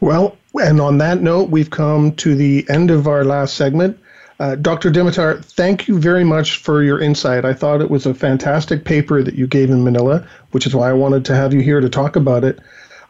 [0.00, 3.98] Well, and on that note, we've come to the end of our last segment.
[4.40, 4.90] Uh, Dr.
[4.90, 7.44] Dimitar, thank you very much for your insight.
[7.44, 10.90] I thought it was a fantastic paper that you gave in Manila, which is why
[10.90, 12.58] I wanted to have you here to talk about it.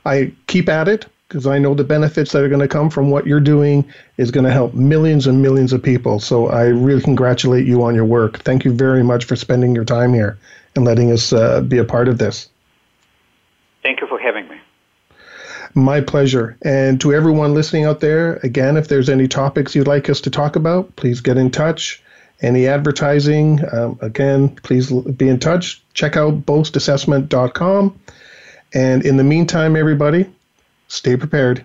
[0.04, 3.10] I keep at it because I know the benefits that are going to come from
[3.10, 6.20] what you're doing is going to help millions and millions of people.
[6.20, 8.40] So I really congratulate you on your work.
[8.40, 10.38] Thank you very much for spending your time here
[10.74, 12.48] and letting us uh, be a part of this.
[13.82, 14.56] Thank you for having me.
[15.74, 16.56] My pleasure.
[16.62, 20.30] And to everyone listening out there, again, if there's any topics you'd like us to
[20.30, 22.02] talk about, please get in touch.
[22.40, 25.82] Any advertising, um, again, please be in touch.
[25.94, 27.98] Check out boastassessment.com.
[28.74, 30.26] And in the meantime, everybody,
[30.92, 31.64] Stay prepared.